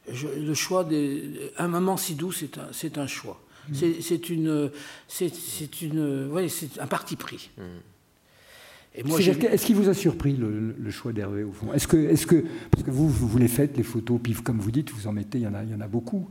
[0.07, 3.42] le choix des, un moment si doux, c'est un, un choix.
[3.71, 4.71] C'est une,
[5.07, 7.49] c'est une, ouais, c'est un parti pris.
[7.57, 7.61] Mm.
[8.95, 11.73] Est-ce qu'il vous a surpris le, choix d'Hervé au fond?
[11.73, 14.71] Est-ce que, est que, parce que vous, vous les faites les photos, puis comme vous
[14.71, 16.29] dites, vous en mettez, il y en a, il y en a beaucoup.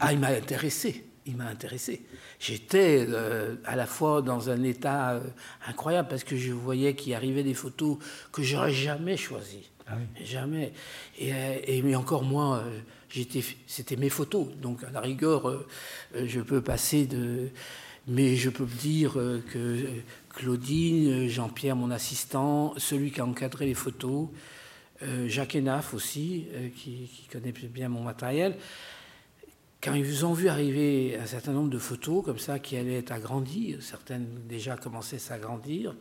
[0.00, 1.04] Ah, il m'a intéressé.
[1.24, 2.02] Il m'a intéressé.
[2.40, 5.20] J'étais euh, à la fois dans un état euh,
[5.68, 7.98] incroyable parce que je voyais qu'il arrivait des photos
[8.32, 9.70] que j'aurais jamais choisies.
[9.86, 9.92] Ah
[10.24, 10.72] jamais.
[11.18, 11.30] Et,
[11.66, 12.64] et, mais encore moins,
[13.66, 14.48] c'était mes photos.
[14.60, 15.64] Donc à la rigueur,
[16.14, 17.48] je peux passer de.
[18.08, 19.86] Mais je peux dire que
[20.30, 24.28] Claudine, Jean-Pierre, mon assistant, celui qui a encadré les photos,
[25.02, 28.56] euh, Jacques Enaf aussi, euh, qui, connaît bien mon matériel,
[29.82, 33.10] quand ils ont vu arriver un certain nombre de photos comme ça qui allaient être
[33.10, 35.94] agrandies, certaines déjà commençaient à s'agrandir,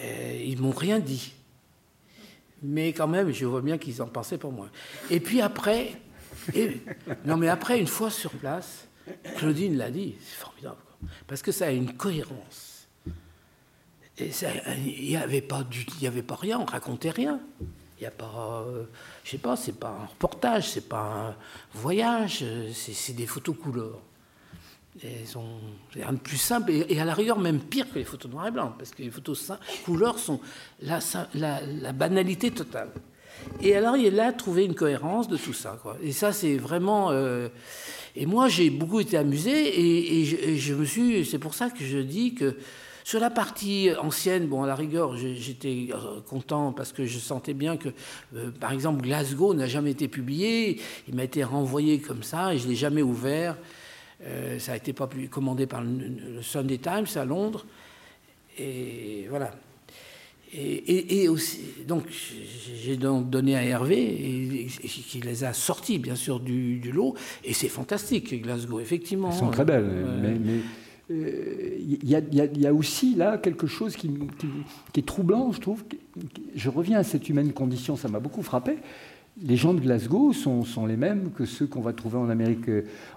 [0.00, 1.32] euh, ils m'ont rien dit.
[2.62, 4.68] Mais quand même, je vois bien qu'ils en pensaient pour moi.
[5.10, 5.92] Et puis après,
[7.24, 8.88] non mais après, une fois sur place,
[9.36, 10.76] Claudine l'a dit, c'est formidable,
[11.26, 12.78] parce que ça a une cohérence
[14.20, 15.64] il n'y avait, pas
[16.00, 17.40] y avait pas rien, on racontait rien.
[17.60, 18.84] Il n'y a pas, euh,
[19.24, 24.00] je sais pas, c'est pas un reportage, c'est pas un voyage, c'est des photos couleurs.
[25.00, 28.46] C'est rien de plus simple, et, à la rigueur même pire que les photos noir
[28.48, 29.52] et blanc, parce que les photos
[29.84, 30.40] couleurs sont
[30.82, 31.00] la,
[31.92, 32.90] banalité totale.
[33.60, 35.78] Et alors il là trouver une cohérence de tout ça.
[36.02, 37.10] Et ça c'est vraiment...
[37.12, 37.48] Euh,
[38.16, 41.24] et moi j'ai beaucoup été amusé, et, et je, me suis...
[41.24, 42.56] C'est pour ça que je dis que
[43.08, 47.54] sur la partie ancienne, bon, à la rigueur, j'étais euh, content parce que je sentais
[47.54, 47.88] bien que,
[48.36, 50.78] euh, par exemple, Glasgow n'a jamais été publié.
[51.08, 53.56] Il m'a été renvoyé comme ça et je l'ai jamais ouvert.
[54.24, 57.66] Euh, ça n'a été pas commandé par le, Sunday Times à Londres.
[58.58, 59.52] Et voilà.
[60.50, 66.40] Et, aussi, donc, j'ai donc donné à Hervé, et, qui les a sortis, bien sûr,
[66.40, 67.14] du, lot.
[67.44, 69.30] Et c'est fantastique, Glasgow, effectivement.
[69.30, 69.84] Elles sont très belles.
[70.22, 70.36] mais
[71.10, 74.10] il y, a aussi là quelque chose qui,
[74.96, 75.84] est troublant, je trouve.
[76.54, 78.78] Je reviens à cette humaine condition, ça m'a beaucoup frappé.
[79.42, 82.68] Les gens de Glasgow sont, les mêmes que ceux qu'on va trouver en Amérique,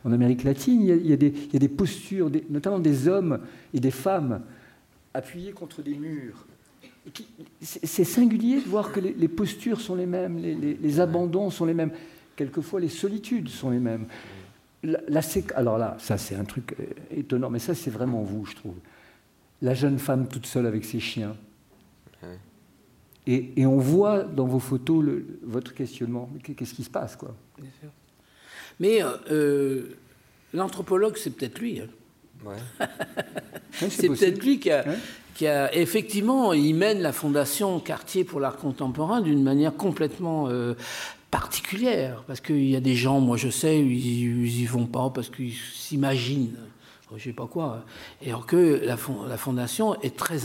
[0.04, 0.82] en Amérique latine.
[0.82, 3.40] Il y, a, des, postures, notamment des hommes
[3.74, 4.42] et des femmes
[5.14, 6.46] appuyés contre des murs.
[7.62, 11.92] C'est singulier de voir que les, postures sont les mêmes, les abandons sont les mêmes.
[12.36, 14.06] Quelquefois, les solitudes sont les mêmes
[15.56, 18.76] alors là, ça c'est un truc euh, étonnant, mais ça c'est vraiment vous, je trouve.
[19.62, 21.36] La jeune femme toute seule avec ses chiens.
[23.28, 25.06] Et, on voit dans vos photos
[25.44, 26.30] votre questionnement.
[26.58, 27.36] Qu'est-ce qui se passe, quoi?
[28.80, 29.98] Mais euh, euh,
[30.54, 31.82] l'anthropologue, c'est peut-être lui.
[31.82, 32.56] Hein.
[33.74, 34.84] c'est peut-être lui qui a,
[35.36, 40.50] qui a, effectivement, il mène la fondation Quartier pour l'art contemporain d'une manière complètement
[41.32, 45.10] particulière, parce qu'il y a des gens, moi je sais, ils, n'y y vont pas
[45.10, 46.58] parce qu'ils s'imaginent,
[47.18, 47.84] je sais pas quoi,
[48.22, 48.98] et alors que la,
[49.28, 50.42] la fondation est très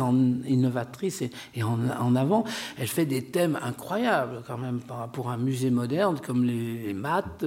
[0.47, 2.45] innovatrice et, en, avant,
[2.79, 4.81] elle fait des thèmes incroyables quand même
[5.13, 7.45] pour un musée moderne comme les, maths,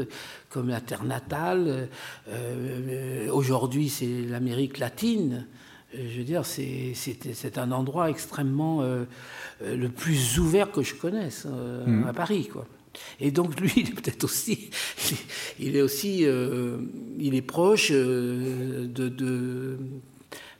[0.50, 1.90] comme la terre natale,
[2.30, 5.48] euh, aujourd'hui c'est l'Amérique latine.
[5.92, 9.06] Je veux dire, c'est un endroit extrêmement euh,
[9.62, 12.08] le plus ouvert que je connaisse euh, mmh.
[12.08, 12.68] à Paris, quoi.
[13.20, 14.70] Et donc lui, il est peut-être aussi,
[15.60, 16.78] il est aussi, euh,
[17.20, 19.78] il est proche euh, de,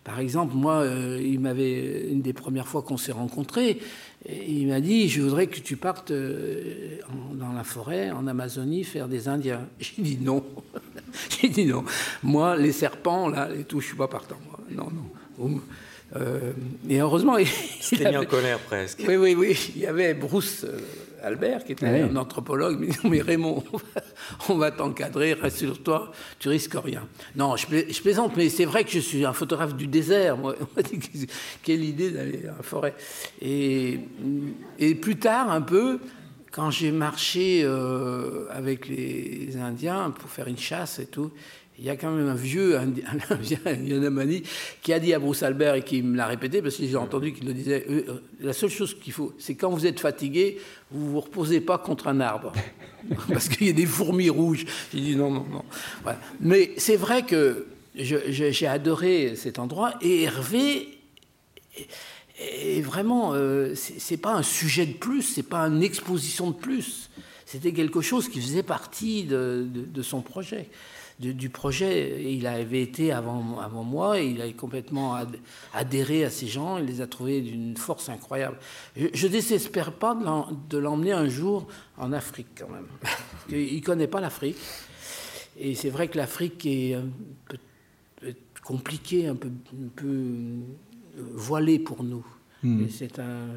[0.04, 3.80] par exemple, moi, euh, il m'avait une des premières fois qu'on s'est rencontrés,
[4.28, 9.28] il m'a dit, je voudrais que tu partes dans la forêt, en Amazonie, faire des
[9.28, 9.68] Indiens.
[9.80, 10.44] J'ai dit non.
[11.42, 11.86] J'ai dit non.
[12.24, 14.38] Moi, les serpents, là, et tout, je suis pas partant.
[14.46, 14.60] Moi.
[14.72, 15.62] Non, non.
[16.90, 17.48] et heureusement, il,
[17.94, 18.18] il avait...
[18.18, 19.04] mis en colère presque.
[19.08, 19.72] Oui, oui, oui.
[19.76, 20.66] Il y avait Bruce
[21.24, 23.64] Albert, qui était un anthropologue, mais mais Raymond,
[24.50, 27.08] on va t'encadrer, rassure-toi, tu risques rien.
[27.36, 27.66] Non, je,
[28.02, 30.38] plaisante, mais c'est vrai que je suis un photographe du désert.
[30.38, 30.56] Moi,
[31.64, 32.96] quelle idée d'aller dans la forêt.
[33.42, 34.00] Et,
[34.78, 36.00] et, plus tard, un peu,
[36.52, 41.32] quand j'ai marché euh, avec les Indiens pour faire une chasse et tout,
[41.80, 42.78] il y a quand même un vieux
[43.84, 44.44] Yanamani
[44.82, 47.32] qui a dit à Bruce Albert et qui me l'a répété parce que j'ai entendu
[47.34, 50.60] qu'il le disait euh, euh, la seule chose qu'il faut, c'est quand vous êtes fatigué,
[50.92, 52.52] vous vous reposez pas contre un arbre
[53.32, 54.66] parce qu'il y a des fourmis rouges.
[54.94, 55.64] J'ai dit non, non, non.
[56.42, 60.90] Mais c'est vrai que j'ai adoré cet endroit et Hervé.
[62.62, 67.10] Et vraiment, euh, c'est pas un sujet de plus, c'est pas une exposition de plus.
[67.46, 70.70] C'était quelque chose qui faisait partie de son projet
[71.20, 72.34] du projet.
[72.34, 75.18] Il avait été avant, avant moi et il a complètement
[75.74, 76.78] adhéré à ces gens.
[76.78, 78.58] Il les a trouvés d'une force incroyable.
[78.96, 80.18] Je ne désespère pas
[80.70, 81.68] de l'emmener un jour
[81.98, 82.88] en Afrique quand même.
[83.50, 84.58] il ne connaît pas l'Afrique.
[85.58, 87.10] Et c'est vrai que l'Afrique est un
[87.46, 87.58] peu
[88.64, 90.62] compliquée, un peu, un peu euh,
[91.34, 92.26] voilée pour nous.
[92.62, 92.86] Hmm.
[93.18, 93.48] un...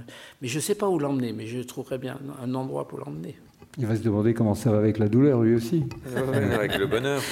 [0.41, 3.37] Mais je ne sais pas où l'emmener, mais je trouverais bien un endroit pour l'emmener.
[3.79, 5.85] Il va se demander comment ça va avec la douleur, lui aussi.
[6.55, 7.23] avec le bonheur.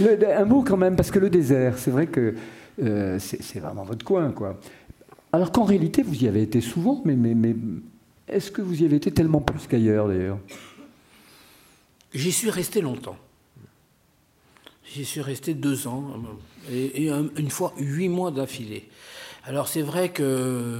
[0.00, 2.34] un mot quand même, parce que le désert, c'est vrai que
[2.82, 4.60] euh, c'est vraiment votre coin, quoi.
[5.32, 7.54] Alors qu'en réalité, vous y avez été souvent, mais, mais, mais
[8.28, 10.38] est-ce que vous y avez été tellement plus qu'ailleurs, d'ailleurs?
[12.14, 13.16] J'y suis resté longtemps.
[14.94, 16.14] J'y suis resté deux ans,
[16.72, 18.88] et, une fois huit mois d'affilée.
[19.44, 20.78] Alors c'est vrai que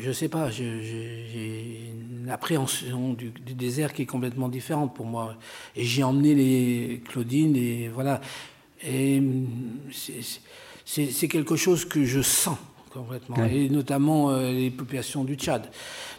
[0.00, 5.36] je ne sais pas, j'ai une appréhension du, désert qui est complètement différente pour moi.
[5.76, 8.20] Et j'ai emmené les Claudine et voilà.
[8.82, 9.22] Et
[10.84, 12.58] c'est quelque chose que je sens
[12.90, 15.70] complètement, et notamment euh, les populations du Tchad.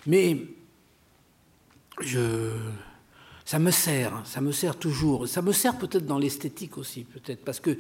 [0.08, 0.38] Mais
[2.00, 2.52] je
[3.52, 5.28] ça me sert, ça me sert toujours.
[5.28, 7.78] Ça me sert peut-être dans l'esthétique aussi, peut-être, parce que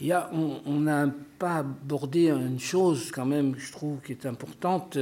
[0.00, 1.06] y a, on n'a
[1.38, 4.98] pas abordé une chose quand même, je trouve, qui est importante.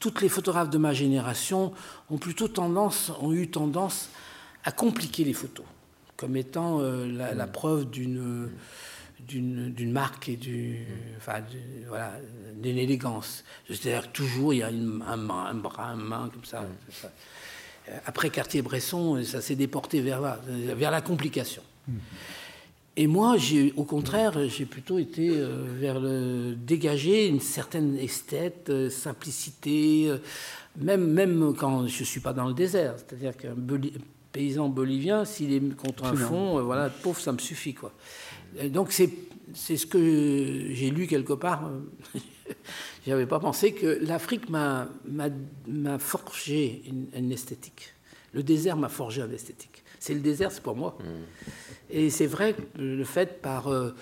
[0.00, 1.72] Toutes les photographes de ma génération
[2.10, 4.08] ont plutôt tendance, ont eu tendance
[4.64, 5.66] à compliquer les photos,
[6.16, 8.50] comme étant euh, la, preuve d'une
[9.20, 10.84] d'une marque et du,
[11.16, 11.44] enfin,
[11.86, 12.14] voilà,
[12.56, 13.44] d'une élégance.
[13.68, 15.00] C'est-à-dire toujours il y a un,
[15.30, 16.64] un, bras, une main comme ça.
[16.90, 17.12] ça.
[17.90, 21.62] Euh, après Cartier-Bresson, ça s'est déporté vers là, vers la complication.
[22.96, 23.36] Et moi,
[23.76, 30.12] au contraire, j'ai plutôt été euh, vers le dégager une certaine esthète, euh, simplicité,
[30.78, 32.94] même, même quand je ne suis pas dans le désert.
[32.96, 33.54] C'est-à-dire qu'un
[34.32, 37.74] paysan bolivien, s'il est contre un fond, voilà, pauvre, ça me suffit.
[37.74, 37.92] Quoi.
[38.68, 41.70] donc c'est ce que j'ai lu quelque part.
[43.04, 44.88] Je n'avais pas pensé que l'Afrique m'a
[45.98, 46.82] forgé
[47.14, 47.94] une, esthétique.
[48.32, 49.82] Le désert m'a forgé une esthétique.
[49.98, 50.96] C'est le désert, c'est pour moi.
[51.00, 51.04] Mm.
[51.90, 53.94] Et c'est vrai le fait par euh,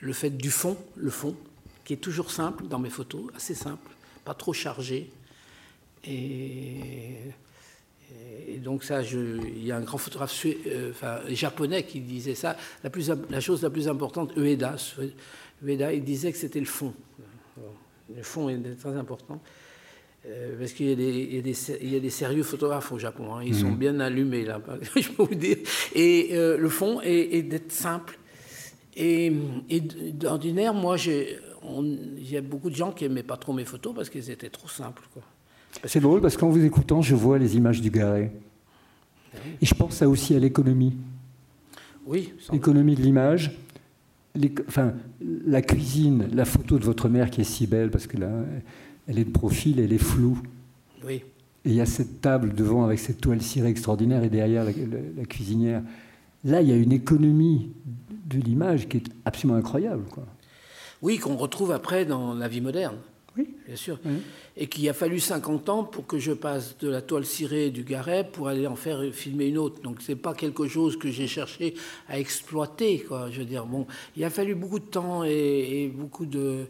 [0.00, 1.36] le fait du fond, le fond,
[1.84, 3.90] qui est toujours simple dans mes photos, assez simple,
[4.24, 5.10] pas trop chargé.
[6.04, 7.16] Et,
[8.58, 10.92] donc ça, il y a un grand photographe euh,
[11.28, 12.56] japonais qui disait ça.
[12.82, 14.76] La, plus, la chose la plus importante, Ueda,
[15.62, 16.94] Ueda, il disait que c'était le fond
[18.14, 19.40] le fond est très important.
[20.26, 23.42] Euh, parce qu'il y, y, a des sérieux photographes au Japon, hein.
[23.44, 23.76] ils sont mhm.
[23.76, 24.60] bien allumés là,
[24.96, 25.58] je peux vous dire.
[25.94, 28.18] Et euh, le fond est, d'être simple.
[28.96, 29.32] Et,
[30.12, 34.10] d'ordinaire, moi, il y a beaucoup de gens qui n'aimaient pas trop mes photos parce
[34.10, 35.02] qu'elles étaient trop simples.
[35.84, 38.32] C'est drôle parce qu'en vous écoutant, je vois les images du Garé.
[39.32, 40.96] Ah Et je pense ça aussi à l'économie.
[42.06, 42.32] Oui.
[42.52, 43.52] L'économie de l'image
[44.68, 48.30] enfin, la cuisine, la photo de votre mère qui est si belle, parce que là,
[49.06, 50.38] elle est de profil, elle est floue.
[51.04, 51.22] Oui.
[51.64, 55.24] Et il y a cette table devant avec cette toile cirée extraordinaire et derrière la,
[55.24, 55.82] cuisinière.
[56.44, 57.72] Là, il y a une économie
[58.26, 60.04] de l'image qui est absolument incroyable.
[60.10, 60.24] Quoi.
[61.02, 62.96] Oui, qu'on retrouve après dans la vie moderne.
[63.38, 63.54] Oui.
[63.66, 63.98] Bien sûr.
[64.56, 67.84] Et qu'il a fallu 50 ans pour que je passe de la toile cirée du
[67.84, 69.80] Garet pour aller en faire filmer une autre.
[69.80, 71.74] Donc c'est pas quelque chose que j'ai cherché
[72.08, 73.30] à exploiter, quoi.
[73.30, 73.86] Je veux dire, bon,
[74.16, 76.66] il a fallu beaucoup de temps et, beaucoup de,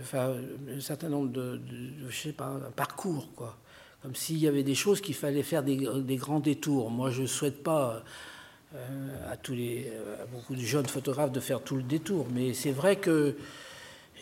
[0.00, 0.34] enfin,
[0.76, 1.60] un certain nombre de,
[2.08, 3.56] je sais pas, un parcours, quoi.
[4.02, 5.76] Comme s'il y avait des choses qu'il fallait faire des,
[6.16, 6.90] grands détours.
[6.90, 8.02] Moi, je souhaite pas.
[8.74, 12.54] Euh, à tous les, à beaucoup de jeunes photographes de faire tout le détour, mais
[12.54, 13.36] c'est vrai que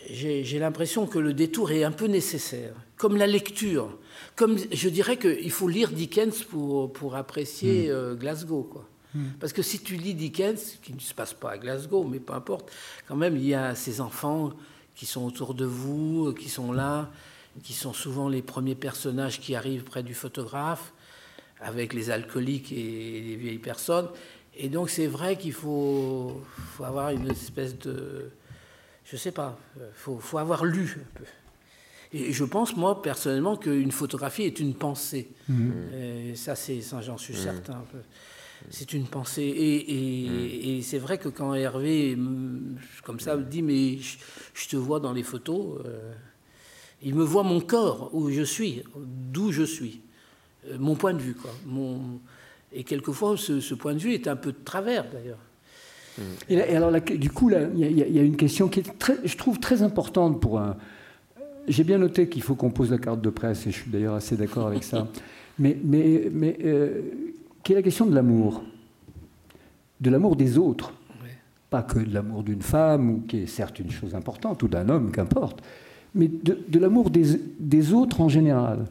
[0.09, 3.97] j'ai l'impression que le détour est un peu nécessaire, comme la lecture.
[4.35, 7.91] Comme je dirais qu'il faut lire Dickens pour, pour apprécier mm.
[7.91, 8.87] euh, Glasgow, quoi.
[9.13, 9.25] Mm.
[9.39, 12.33] Parce que si tu lis Dickens, qui ne se passe pas à Glasgow, mais peu
[12.33, 12.71] importe,
[13.07, 14.51] quand même, il y a ces enfants
[14.95, 17.11] qui sont autour de vous, qui sont là,
[17.63, 20.93] qui sont souvent les premiers personnages qui arrivent près du photographe,
[21.59, 24.07] avec les alcooliques et les vieilles personnes.
[24.55, 26.41] Et donc c'est vrai qu'il faut,
[26.75, 28.31] faut avoir une espèce de
[29.11, 31.25] je ne sais pas, il euh, faut, avoir lu un peu.
[32.13, 35.29] Et je pense, moi, personnellement, qu'une photographie est une pensée.
[35.49, 35.73] Mhm.
[35.93, 37.39] Et ça, c'est, ça, j'en suis mhm.
[37.41, 37.83] certain.
[38.69, 39.43] C'est une pensée.
[39.43, 40.81] Et, mhm.
[40.81, 42.17] c'est vrai que quand Hervé,
[43.03, 46.13] comme ça, me dit, mais je, te vois dans les photos, euh,
[47.01, 49.99] il me voit mon corps, où je suis, d'où je suis,
[50.67, 51.35] euh, mon point de vue.
[51.35, 51.51] Quoi.
[51.65, 52.21] Mon,
[52.71, 55.39] et quelquefois, ce, ce, point de vue est un peu de travers, d'ailleurs.
[56.49, 59.81] Et, alors, du coup, il y, a une question qui est, très, je trouve, très
[59.81, 60.75] importante pour un.
[61.67, 64.15] J'ai bien noté qu'il faut qu'on pose la carte de presse, et je suis d'ailleurs
[64.15, 65.07] assez d'accord avec ça.
[65.59, 67.01] Mais, mais, mais euh,
[67.61, 68.63] qui est la question de l'amour,
[69.99, 70.93] de l'amour des autres,
[71.69, 74.89] pas que de l'amour d'une femme, ou qui est certes une chose importante, ou d'un
[74.89, 75.61] homme, qu'importe,
[76.15, 78.87] mais de, l'amour des, des, autres en général.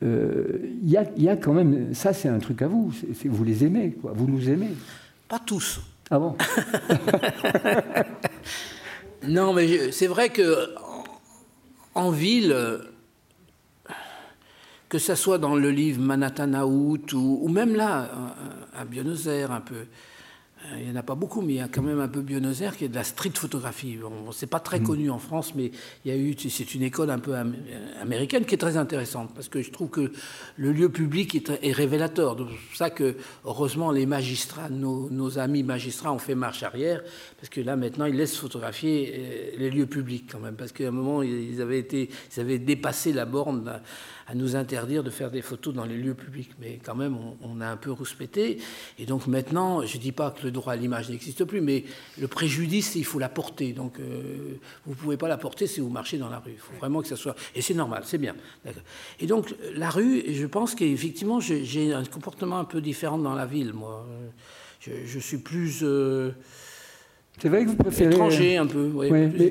[0.00, 2.90] Il euh, y, y, a, quand même, ça c'est un truc à vous,
[3.24, 4.12] vous les aimez, quoi.
[4.14, 4.70] vous nous aimez.
[5.28, 5.80] Pas tous.
[6.10, 6.36] Ah bon
[9.28, 10.74] Non, mais c'est vrai que
[11.94, 12.56] en ville,
[14.88, 18.10] que ça soit dans le livre Manhattan Out ou, même là,
[18.76, 19.86] à Buenos Aires un peu.
[20.64, 22.20] Euh, il n'y en a pas beaucoup, mais il y a quand même un peu
[22.20, 23.96] Buenos qui est de la street photographie.
[23.96, 24.84] Bon, c'est pas très mm.
[24.84, 25.70] connu en France, mais
[26.04, 27.34] il y a eu, c'est une école un peu
[28.00, 30.12] américaine qui est très intéressante parce que je trouve que
[30.56, 32.36] le lieu public est, révélateur.
[32.38, 37.02] C'est pour ça que, heureusement, les magistrats, nos, amis magistrats ont fait marche arrière
[37.38, 40.54] parce que là, maintenant, ils laissent photographier euh, les lieux publics quand même.
[40.54, 43.80] Parce qu'à un moment, ils avaient, été, ils avaient dépassé la borne
[44.26, 46.50] à nous interdire de faire des photos dans les lieux publics.
[46.60, 48.58] Mais quand même, on, a un peu rouspété.
[48.98, 51.84] Et donc maintenant, je ne dis pas que le droit à l'image n'existe plus, mais
[52.18, 53.72] le préjudice, il faut la porter.
[53.72, 56.52] Donc euh, vous ne pouvez pas la porter si vous marchez dans la rue.
[56.52, 57.36] Il faut vraiment que ça soit...
[57.54, 58.34] Et c'est normal, c'est bien.
[59.20, 63.46] Et donc la rue, je pense qu'effectivement, j'ai un comportement un peu différent dans la
[63.46, 64.06] ville, moi.
[64.80, 65.80] Je, suis plus...
[65.82, 66.32] Euh,
[67.42, 68.14] c'est vrai que vous préférez.
[68.14, 68.92] Étranger un peu.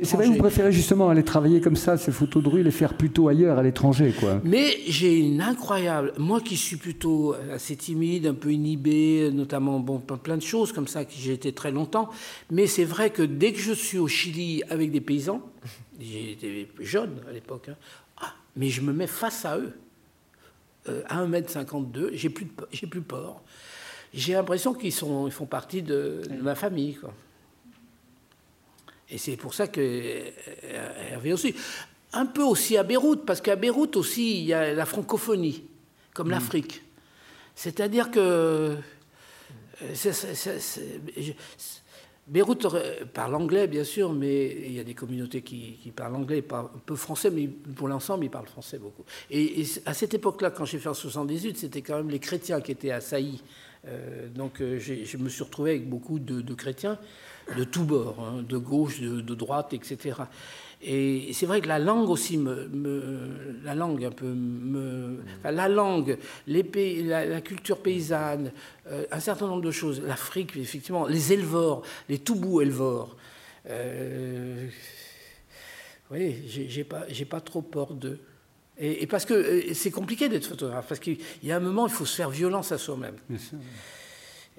[0.04, 2.72] c'est vrai que vous préférez justement aller travailler comme ça, ces photos de rue, les
[2.72, 4.40] faire plutôt ailleurs, à l'étranger, quoi.
[4.46, 6.14] Mais j'ai une incroyable.
[6.18, 10.88] Moi qui suis plutôt assez timide, un peu inhibé, notamment bon, plein de choses comme
[10.88, 12.10] ça, qui j'ai été très longtemps.
[12.50, 15.42] Mais c'est vrai que dès que je suis au Chili avec des paysans,
[16.00, 17.76] j'étais jeune à l'époque, hein,
[18.22, 19.74] ah, mais je me mets face à eux.
[20.88, 23.42] Euh, à 1m52, j'ai plus, j'ai plus peur.
[24.14, 27.14] J'ai l'impression qu'ils ils font partie de, de ma famille, quoi.
[29.12, 31.54] Et c'est pour ça que euh, Hervé aussi.
[32.14, 35.64] Un peu aussi à Beyrouth, parce qu'à Beyrouth aussi, il y a la francophonie,
[36.14, 36.32] comme mm.
[36.32, 36.82] l'Afrique.
[37.56, 38.20] C'est-à-dire que.
[38.20, 38.76] Euh,
[42.28, 42.68] Beyrouth
[43.14, 46.96] parle anglais, bien sûr, mais il y a des communautés qui, parlent anglais, un peu
[46.96, 49.04] français, mais pour l'ensemble, ils parlent français beaucoup.
[49.30, 52.72] Et, à cette époque-là, quand j'ai fait en 78, c'était quand même les chrétiens qui
[52.72, 53.44] étaient assaillis.
[53.88, 57.00] Euh, donc je me suis retrouvé avec beaucoup de chrétiens
[57.58, 60.16] de tous bords, hein, de gauche, de, droite, etc.
[60.82, 62.70] Et c'est vrai que la langue aussi me,
[63.64, 64.34] la langue un peu
[65.44, 66.18] la langue,
[66.48, 68.52] la, culture paysanne,
[68.88, 73.16] euh, un certain nombre de choses, l'Afrique effectivement, les éleveurs, les toubous éleveurs.
[73.70, 74.68] Euh,
[76.10, 78.20] oui, j'ai pas, pas trop peur d'eux.
[78.78, 81.94] Et, parce que euh, c'est compliqué d'être photographe, parce qu'il y a un moment, il
[81.94, 83.16] faut se faire violence à soi-même.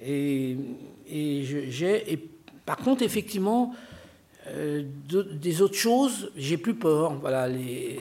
[0.01, 0.55] Et,
[1.09, 2.31] et j'ai
[2.65, 3.73] par contre, effectivement,
[4.47, 4.83] euh,
[5.13, 7.13] des autres choses, j'ai plus peur.
[7.19, 7.99] Voilà, les,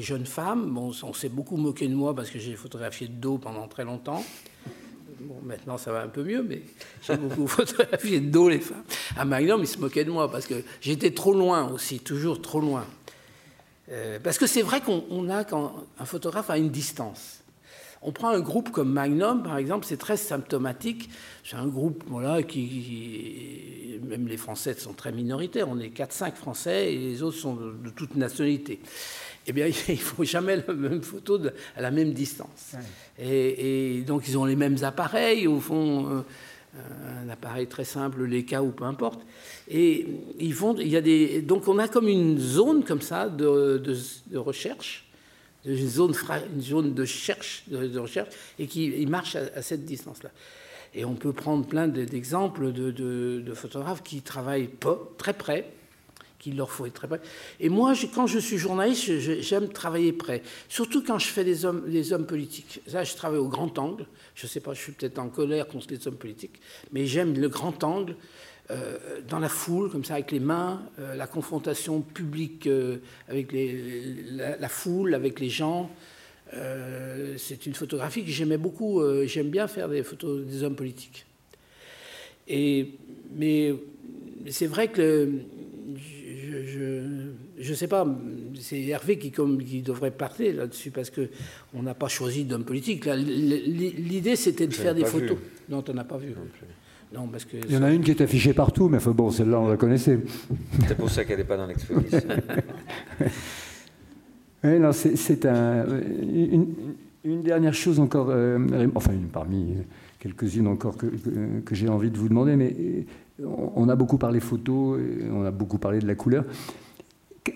[0.00, 3.36] jeunes femmes, bon, on s'est beaucoup moqué de moi parce que j'ai photographié de dos
[3.36, 4.24] pendant très longtemps.
[5.20, 6.62] Bon, maintenant ça va un peu mieux, mais
[7.02, 8.84] j'ai beaucoup photographié de dos les femmes.
[9.14, 12.60] À Magnum, ils se moquaient de moi parce que j'étais trop loin aussi, toujours trop
[12.60, 12.86] loin.
[13.90, 17.40] Euh, parce que c'est vrai qu'on a quand un photographe a une distance.
[18.02, 21.10] On prend un groupe comme Magnum, par exemple, c'est très symptomatique.
[21.44, 25.68] C'est un groupe voilà, qui, même les Français sont très minoritaires.
[25.68, 28.80] On est 4-5 Français et les autres sont de, toute nationalité.
[29.46, 31.38] Eh bien, il ne faut jamais la même photo
[31.76, 32.74] à la même distance.
[33.18, 36.22] Et, donc, ils ont les mêmes appareils, au fond, euh,
[36.74, 39.20] un appareil très simple, Leica ou peu importe.
[39.68, 40.06] Et
[40.38, 43.82] ils font, il y a des, donc, on a comme une zone comme ça de,
[44.26, 45.10] de recherche
[45.64, 46.14] une zone,
[46.54, 50.30] une zone de, cherche, de, recherche et qui marche à, cette distance-là.
[50.94, 55.72] Et on peut prendre plein d'exemples de, photographes qui travaillent pas, très près,
[56.40, 57.20] qu'il leur faut être très près.
[57.60, 61.88] Et moi, quand je suis journaliste, j'aime travailler près, surtout quand je fais des hommes,
[61.88, 62.80] des hommes politiques.
[62.92, 64.06] Là, je travaille au grand angle.
[64.34, 66.60] Je ne sais pas, je suis peut-être en colère contre les hommes politiques,
[66.92, 68.16] mais j'aime le grand angle.
[68.70, 73.52] Euh, dans la foule, comme ça, avec les mains, euh, la confrontation publique euh, avec
[73.52, 75.90] la, foule, avec les gens.
[77.36, 79.02] c'est une photographie que j'aimais beaucoup.
[79.24, 81.26] J'aime bien faire des photos des hommes politiques.
[82.48, 82.94] Et,
[83.34, 83.74] mais
[84.48, 85.28] c'est vrai que
[86.64, 88.06] je ne sais pas,
[88.60, 93.06] c'est Hervé qui, comme, qui devrait parler là-dessus parce qu'on n'a pas choisi d'homme politique.
[93.06, 95.38] L'idée, c'était de faire des photos.
[95.68, 96.34] Non, tu n'en as pas vu.
[97.12, 100.20] Il y en a une qui est affichée partout, mais bon, celle-là, on la connaissait.
[100.86, 102.20] C'est pour ça qu'elle n'est pas dans l'exposition.
[104.92, 105.86] c'est un,
[107.24, 109.74] une, dernière chose encore, euh, enfin une parmi
[110.20, 111.06] quelques-unes encore que,
[111.64, 113.06] que, j'ai envie de vous demander, mais
[113.42, 114.96] on a beaucoup parlé photo,
[115.32, 116.44] on a beaucoup parlé de la couleur.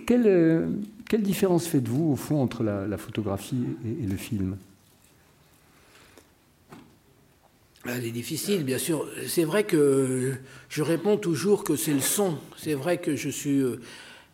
[0.06, 0.66] Quelle, euh,
[1.08, 4.56] quelle différence faites-vous au fond entre la, photographie et le film?
[7.86, 9.06] Elle est difficile, bien sûr.
[9.26, 10.32] C'est vrai que
[10.70, 12.38] je réponds toujours que c'est le son.
[12.56, 13.60] C'est vrai que je suis.
[13.60, 13.76] Euh,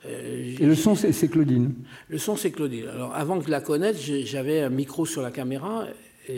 [0.04, 1.74] et le son, c'est Claudine
[2.08, 2.86] Le son, c'est Claudine.
[2.86, 5.86] Alors, avant que je la connaisse, j'avais un micro sur la caméra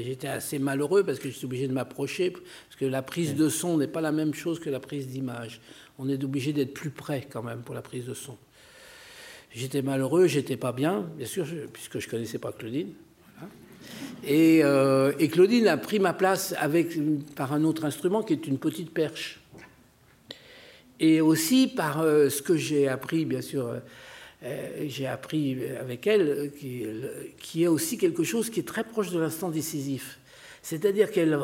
[0.05, 3.79] j'étais assez malheureux parce que j'étais obligé de m'approcher, parce que la prise de son
[3.79, 5.61] n'est pas la même chose que la prise d'image.
[5.99, 8.37] On est obligé d'être plus près quand même pour la prise de son.
[9.55, 12.93] J'étais malheureux, j'étais pas bien, bien sûr, puisque je connaissais pas Claudine.
[14.25, 16.97] Et, euh, et, Claudine a pris ma place avec,
[17.35, 19.41] par un autre instrument qui est une petite perche.
[21.01, 23.79] Et aussi par euh, ce que j'ai appris, bien sûr, euh,
[24.87, 26.85] j'ai appris avec elle, qui,
[27.39, 30.19] qui, est aussi quelque chose qui est très proche de l'instant décisif.
[30.63, 31.39] C'est-à-dire qu'elle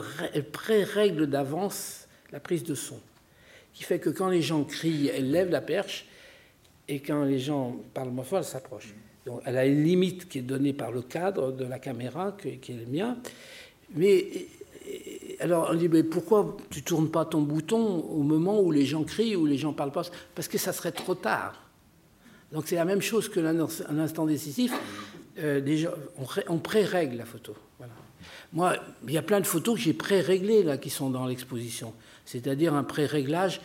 [0.53, 3.01] pré-règle d'avance la prise de son,
[3.73, 6.07] qui fait que quand les gens crient, elle lève la perche,
[6.89, 8.95] et quand les gens parlent moins fort, elle s'approche.
[9.45, 12.77] Elle a une limite qui est donnée par le cadre de la caméra, qui est
[12.77, 13.19] le mien.
[13.95, 14.27] Mais
[15.41, 19.05] alors on dit, mais pourquoi tu tournes pas ton bouton au moment où les gens
[19.05, 20.05] crient, où les gens parlent pas?
[20.35, 21.68] Parce que ça serait trop tard.
[22.53, 24.73] Donc c'est la même chose que l'instant décisif.
[25.39, 27.55] Euh, déjà, on, on pré-règle la photo.
[27.79, 27.93] Voilà.
[28.53, 28.77] Moi,
[29.07, 31.93] il y a plein de photos que j'ai pré-réglées là, qui sont dans l'exposition.
[32.25, 33.61] C'est-à-dire un pré-réglage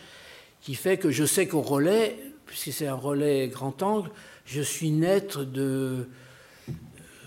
[0.60, 4.10] qui fait que je sais qu'au relais, puisque c'est un relais grand angle,
[4.46, 6.08] je suis net de,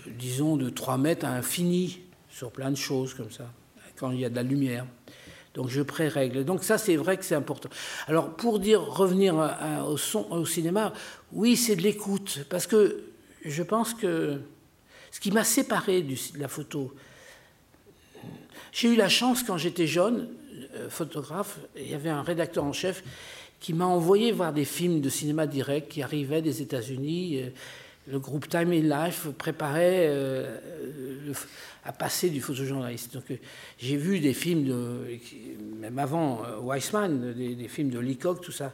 [0.06, 2.00] disons, de 3 mètres à infini
[2.30, 3.52] sur plein de choses comme ça,
[3.96, 4.86] quand il y a de la lumière.
[5.54, 6.44] Donc je pré-règle.
[6.44, 7.68] Donc ça, c'est vrai que c'est important.
[8.06, 9.34] Alors pour dire revenir
[9.86, 10.92] au son, au cinéma,
[11.32, 13.04] oui, c'est de l'écoute, parce que
[13.44, 14.40] je pense que
[15.10, 16.94] ce qui m'a séparé de la photo,
[18.72, 20.28] j'ai eu la chance quand j'étais jeune,
[20.74, 23.02] euh, photographe, il y avait un rédacteur en chef
[23.60, 27.42] qui m'a envoyé voir des films de cinéma direct qui arrivaient des États-Unis.
[28.08, 30.56] Euh, le groupe Time in Life préparait euh,
[31.84, 33.14] à passer du photojournaliste.
[33.14, 33.24] Donc
[33.78, 35.18] j'ai vu des films, de,
[35.80, 38.72] même avant Weissman, des, des films de Leacock, tout ça.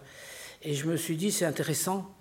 [0.63, 2.15] Et je me suis dit, c'est intéressant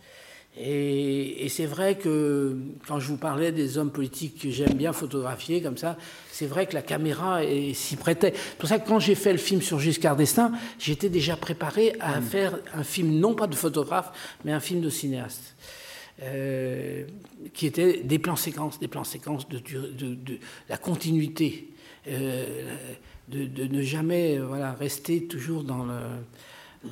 [0.56, 2.56] et, c'est vrai que
[2.88, 5.98] quand je vous parlais des hommes politiques que j'aime bien photographier comme ça,
[6.32, 7.42] c'est vrai que la caméra
[7.74, 8.34] s'y prêtait.
[8.36, 11.96] C'est pour ça que quand j'ai fait le film sur Giscard d'Estaing, j'étais déjà préparé
[12.00, 12.24] à mm.
[12.24, 14.12] faire un film non pas de photographe,
[14.46, 15.56] mais un film de cinéaste.
[16.22, 17.06] Euh,
[17.54, 20.38] qui était des plans séquences, des plans séquences de, de,
[20.70, 21.70] la continuité,
[22.08, 22.76] euh,
[23.30, 26.00] de, ne jamais voilà, rester toujours dans le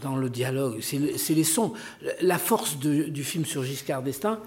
[0.02, 0.80] dans le dialogue.
[0.82, 1.74] C'est les sons.
[2.22, 4.40] La force du film sur Giscard d'Estaing,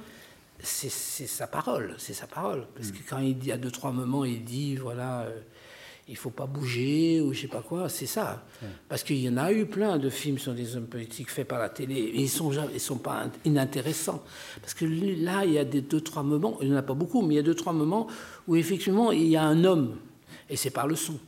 [0.65, 1.95] c'est sa parole.
[1.99, 2.67] C'est sa parole.
[2.75, 5.41] Parce que quand il dit à deux, trois moments, il dit voilà, euh,
[6.09, 8.45] il faut pas bouger ou je sais pas quoi, c'est ça.
[8.89, 11.59] Parce qu'il y en a eu plein de films sur des hommes politiques faits par
[11.59, 11.95] la télé.
[11.95, 14.23] Et ils sont, ils sont pas inintéressants.
[14.61, 16.95] Parce que là, il y a des deux, trois moments, il n'y en a pas
[16.95, 18.07] beaucoup, mais il y a deux, trois moments
[18.47, 19.97] où effectivement, il y a un homme.
[20.51, 21.19] Et c'est par le son.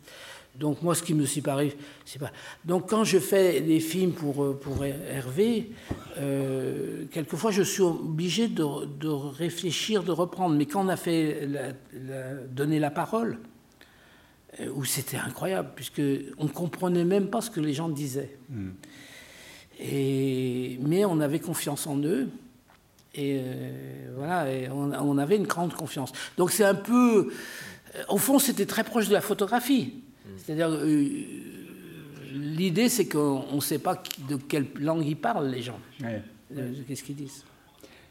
[0.59, 1.61] Donc moi, ce qui me sépare,
[2.05, 2.31] c'est pas.
[2.65, 5.71] Donc quand je fais des films pour, euh, pour Hervé,
[6.19, 10.55] euh, quelquefois je suis obligé de, de, réfléchir, de reprendre.
[10.55, 13.39] Mais quand on a fait la, donner la parole,
[14.75, 16.03] où c'était incroyable, puisque
[16.39, 18.39] on ne comprenait même pas ce que les gens disaient.
[18.49, 18.71] Hmm.
[19.79, 22.29] Et, mais on avait confiance en eux.
[23.15, 23.41] Et
[24.15, 26.13] voilà, et on, on, avait une grande confiance.
[26.37, 27.31] Donc c'est un peu,
[28.09, 29.95] au fond, c'était très proche de la photographie.
[30.37, 31.09] C'est-à-dire, euh,
[32.35, 35.79] l'idée, c'est qu'on ne sait pas de quelle langue ils parlent, les gens.
[36.03, 37.45] Euh, qu'est-ce qu'ils disent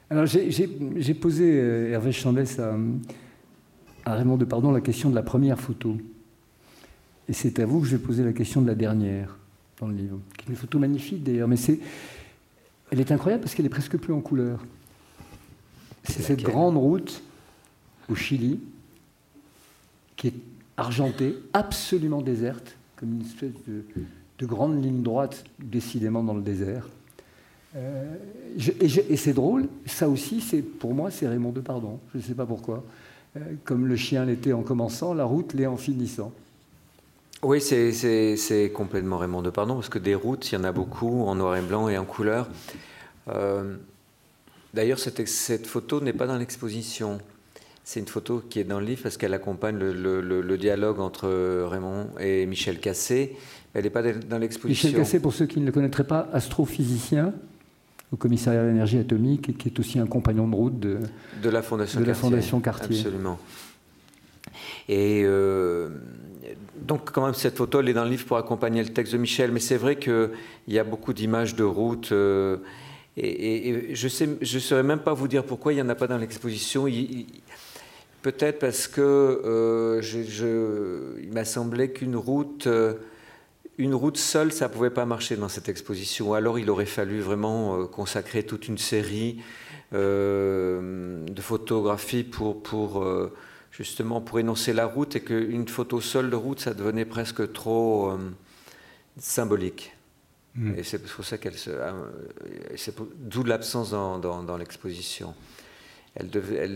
[0.10, 2.76] Alors, j'ai posé, euh, Hervé Chandès, à,
[4.06, 5.98] à Raymond Depardon la question de la première photo.
[7.28, 9.38] Et c'est à vous que je vais poser la question de la dernière
[9.80, 11.80] dans le livre, qui est une photo magnifique d'ailleurs, mais c'est,
[12.92, 14.64] elle est incroyable parce qu'elle est presque plus en couleur.
[16.04, 17.22] C'est cette grande route
[18.10, 18.60] au Chili
[20.16, 20.34] qui est
[20.78, 26.88] argentée, absolument déserte, comme une espèce de, grande ligne droite, décidément dans le désert.
[27.76, 28.16] Euh,
[28.80, 32.00] et, c'est drôle, ça aussi, c'est pour moi, c'est Raymond Depardon.
[32.14, 32.84] Je ne sais pas pourquoi.
[33.36, 36.32] Euh, comme le chien l'était en commençant, la route l'est en finissant.
[37.46, 41.36] Oui, c'est complètement Raymond Depardon, parce que des routes, il y en a beaucoup en
[41.36, 42.50] noir et blanc et en couleur.
[43.28, 43.76] Euh,
[44.74, 47.20] d'ailleurs, cette, cette, photo n'est pas dans l'exposition.
[47.84, 51.30] C'est une photo qui est dans le livre parce qu'elle accompagne le, dialogue entre
[51.66, 53.36] Raymond et Michel Cassé.
[53.76, 54.90] Elle n'est pas dans l'exposition.
[54.90, 57.32] Michel Cassé, pour ceux qui ne le connaîtraient pas, astrophysicien
[58.12, 60.98] au commissariat de l'énergie atomique et qui est aussi un compagnon de route de,
[61.44, 62.98] de la Fondation de La Fondation Cartier.
[62.98, 63.38] Absolument.
[64.88, 65.90] Et euh,
[66.76, 69.18] donc, quand même, cette photo, elle est dans le livre pour accompagner le texte de
[69.18, 69.52] Michel.
[69.52, 70.30] Mais c'est vrai qu'il
[70.68, 72.12] y a beaucoup d'images de route.
[72.12, 72.58] Euh,
[73.18, 76.08] et, je ne je saurais même pas vous dire pourquoi il n'y en a pas
[76.08, 76.88] dans l'exposition.
[78.22, 79.02] Peut-être parce que
[79.46, 80.02] euh,
[81.22, 82.96] il m'a semblé qu'une route, euh,
[83.78, 86.34] une route seule, ça ne pouvait pas marcher dans cette exposition.
[86.34, 89.42] Alors il aurait fallu vraiment euh, consacrer toute une série
[89.92, 93.08] de photographies pour, pour
[93.78, 98.18] justement pour énoncer la route et qu'une photo seule de route, ça devenait presque trop
[99.18, 99.96] symbolique.
[100.56, 100.78] Mm.
[100.78, 101.72] Et c'est pour ça qu'elle se,
[103.18, 105.34] d'où l'absence dans, dans l'exposition
[106.16, 106.30] elle,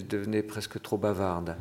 [0.07, 1.55] devenait presque trop bavarde.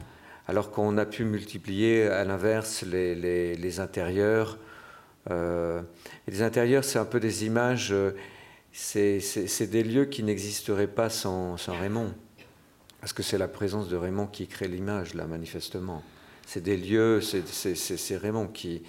[0.46, 4.58] alors qu'on a pu multiplier à l'inverse les, intérieurs.
[5.30, 5.82] Euh,
[6.26, 8.12] les intérieurs, c'est un peu des images, euh,
[8.72, 12.14] c'est des lieux qui n'existeraient pas sans, Raymond.
[13.00, 16.02] Parce que c'est la présence de Raymond qui crée l'image, là, manifestement.
[16.46, 18.82] C'est des lieux, c'est Raymond qui,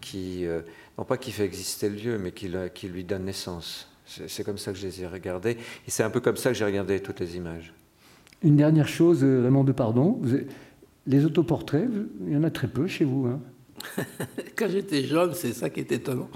[0.00, 0.62] qui euh,
[0.96, 3.88] non pas qui fait exister le lieu, mais qui, qui lui donne naissance.
[4.06, 5.56] C'est comme ça que je les ai regardés.
[5.86, 7.72] Et c'est un peu comme ça que j'ai regardé toutes les images.
[8.42, 10.20] Une dernière chose, Raymond de Pardon.
[11.06, 11.88] Les autoportraits,
[12.26, 13.26] il y en a très peu chez vous.
[13.26, 13.40] Hein
[14.56, 16.28] Quand j'étais jeune, c'est ça qui est étonnant.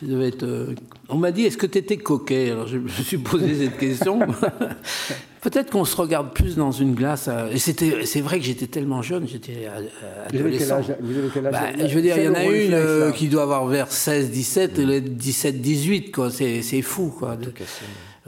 [0.00, 0.74] Je devais être, euh,
[1.08, 2.50] On m'a dit, est-ce que tu étais coquet?
[2.50, 4.20] Alors je me suis posé cette question.
[5.42, 7.26] Peut-être qu'on se regarde plus dans une glace.
[7.26, 9.68] Euh, et c'était, c'est vrai que j'étais tellement jeune, j'étais
[10.28, 10.80] adolescent.
[11.00, 13.28] Vous avez quel âge, bah, Je veux dire, il y en a une euh, qui
[13.28, 16.30] doit avoir vers 16, 17, et 17, 18, quoi.
[16.30, 17.36] C'est, fou, quoi.
[17.36, 17.84] Tout cassé.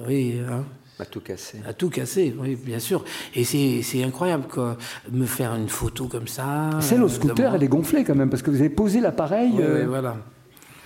[0.06, 0.64] Oui, hein.
[0.98, 1.58] À tout casser.
[1.68, 3.04] À tout casser, oui, bien sûr.
[3.36, 4.76] Et c'est incroyable, quoi.
[5.12, 6.70] Me faire une photo comme ça.
[6.80, 9.52] Celle au scooter, elle est gonflée quand même, parce que vous avez posé l'appareil.
[9.54, 10.16] Oui, oui, voilà.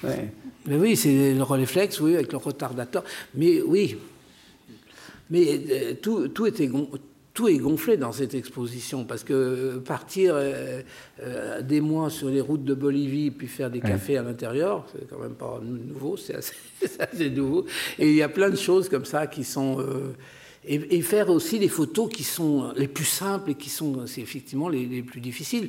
[0.05, 0.31] Ouais.
[0.67, 3.03] Mais oui, c'est le réflexe, oui, avec le retardateur.
[3.35, 3.97] Mais oui,
[5.31, 6.71] mais euh, tout, tout, était,
[7.35, 10.83] tout est gonflé dans cette exposition, parce que partir euh,
[11.23, 15.09] euh, des mois sur les routes de Bolivie, puis faire des cafés à l'intérieur, c'est
[15.09, 17.67] quand même pas nouveau, c'est assez, nouveau.
[17.99, 19.85] Et il y a plein de choses comme ça qui sont...
[20.65, 24.69] et, faire aussi des photos qui sont les plus simples et qui sont, c'est effectivement
[24.69, 25.69] les, plus difficiles.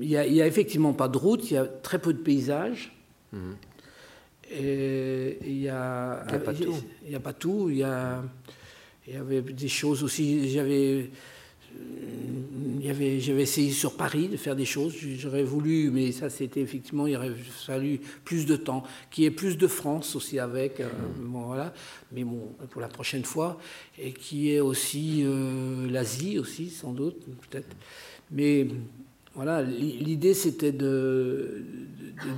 [0.00, 2.92] Il n'y a, effectivement pas de route, il y a très peu de paysages.
[3.32, 3.56] Mhm.
[4.50, 6.76] Et il n'y a, a, pas tout.
[7.04, 7.68] Il n'y a pas tout.
[7.70, 8.22] Il y, a,
[9.06, 10.50] il y avait des choses aussi.
[10.50, 11.10] J'avais.
[12.82, 17.16] J'avais essayé sur Paris de faire des choses, j'aurais voulu, mais ça c'était effectivement, il
[17.16, 21.46] aurait fallu plus de temps, qu'il y ait plus de France aussi avec, euh, bon,
[21.46, 21.74] voilà,
[22.12, 23.58] mais bon, pour la prochaine fois,
[23.98, 27.16] et qui est aussi euh, l'Asie aussi, sans doute,
[27.50, 27.74] peut-être.
[28.30, 28.68] Mais
[29.34, 30.72] voilà, l'idée c'était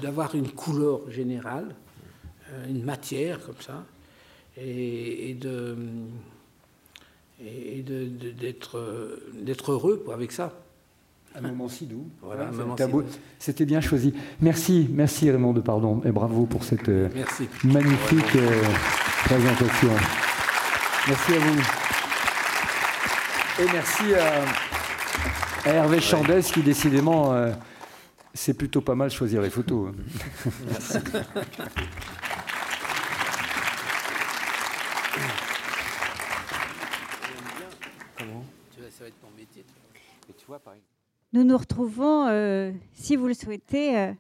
[0.02, 1.74] d'avoir une couleur générale,
[2.68, 3.84] une matière comme ça,
[4.56, 5.76] et, de
[7.40, 10.52] et d'être d'être heureux avec ça.
[11.34, 12.08] Un moment si doux.
[12.22, 12.50] Voilà,
[13.38, 14.14] C'était bien choisi.
[14.40, 17.08] Merci, merci Raymond de Pardon, et bravo pour cette euh,
[17.64, 18.62] magnifique euh,
[19.24, 19.90] présentation.
[21.06, 21.60] Merci à vous.
[23.60, 27.52] Et merci à Hervé Chandès qui décidément euh,
[28.32, 29.92] c'est plutôt pas mal choisir les photos.
[30.70, 30.98] Merci.
[41.32, 44.12] Nous nous retrouvons, euh, si vous le souhaitez, euh,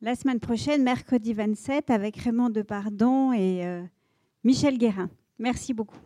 [0.00, 3.64] la semaine prochaine, mercredi 27, avec Raymond Depardon et
[4.44, 5.10] Michel Guérin.
[5.38, 5.98] Merci beaucoup.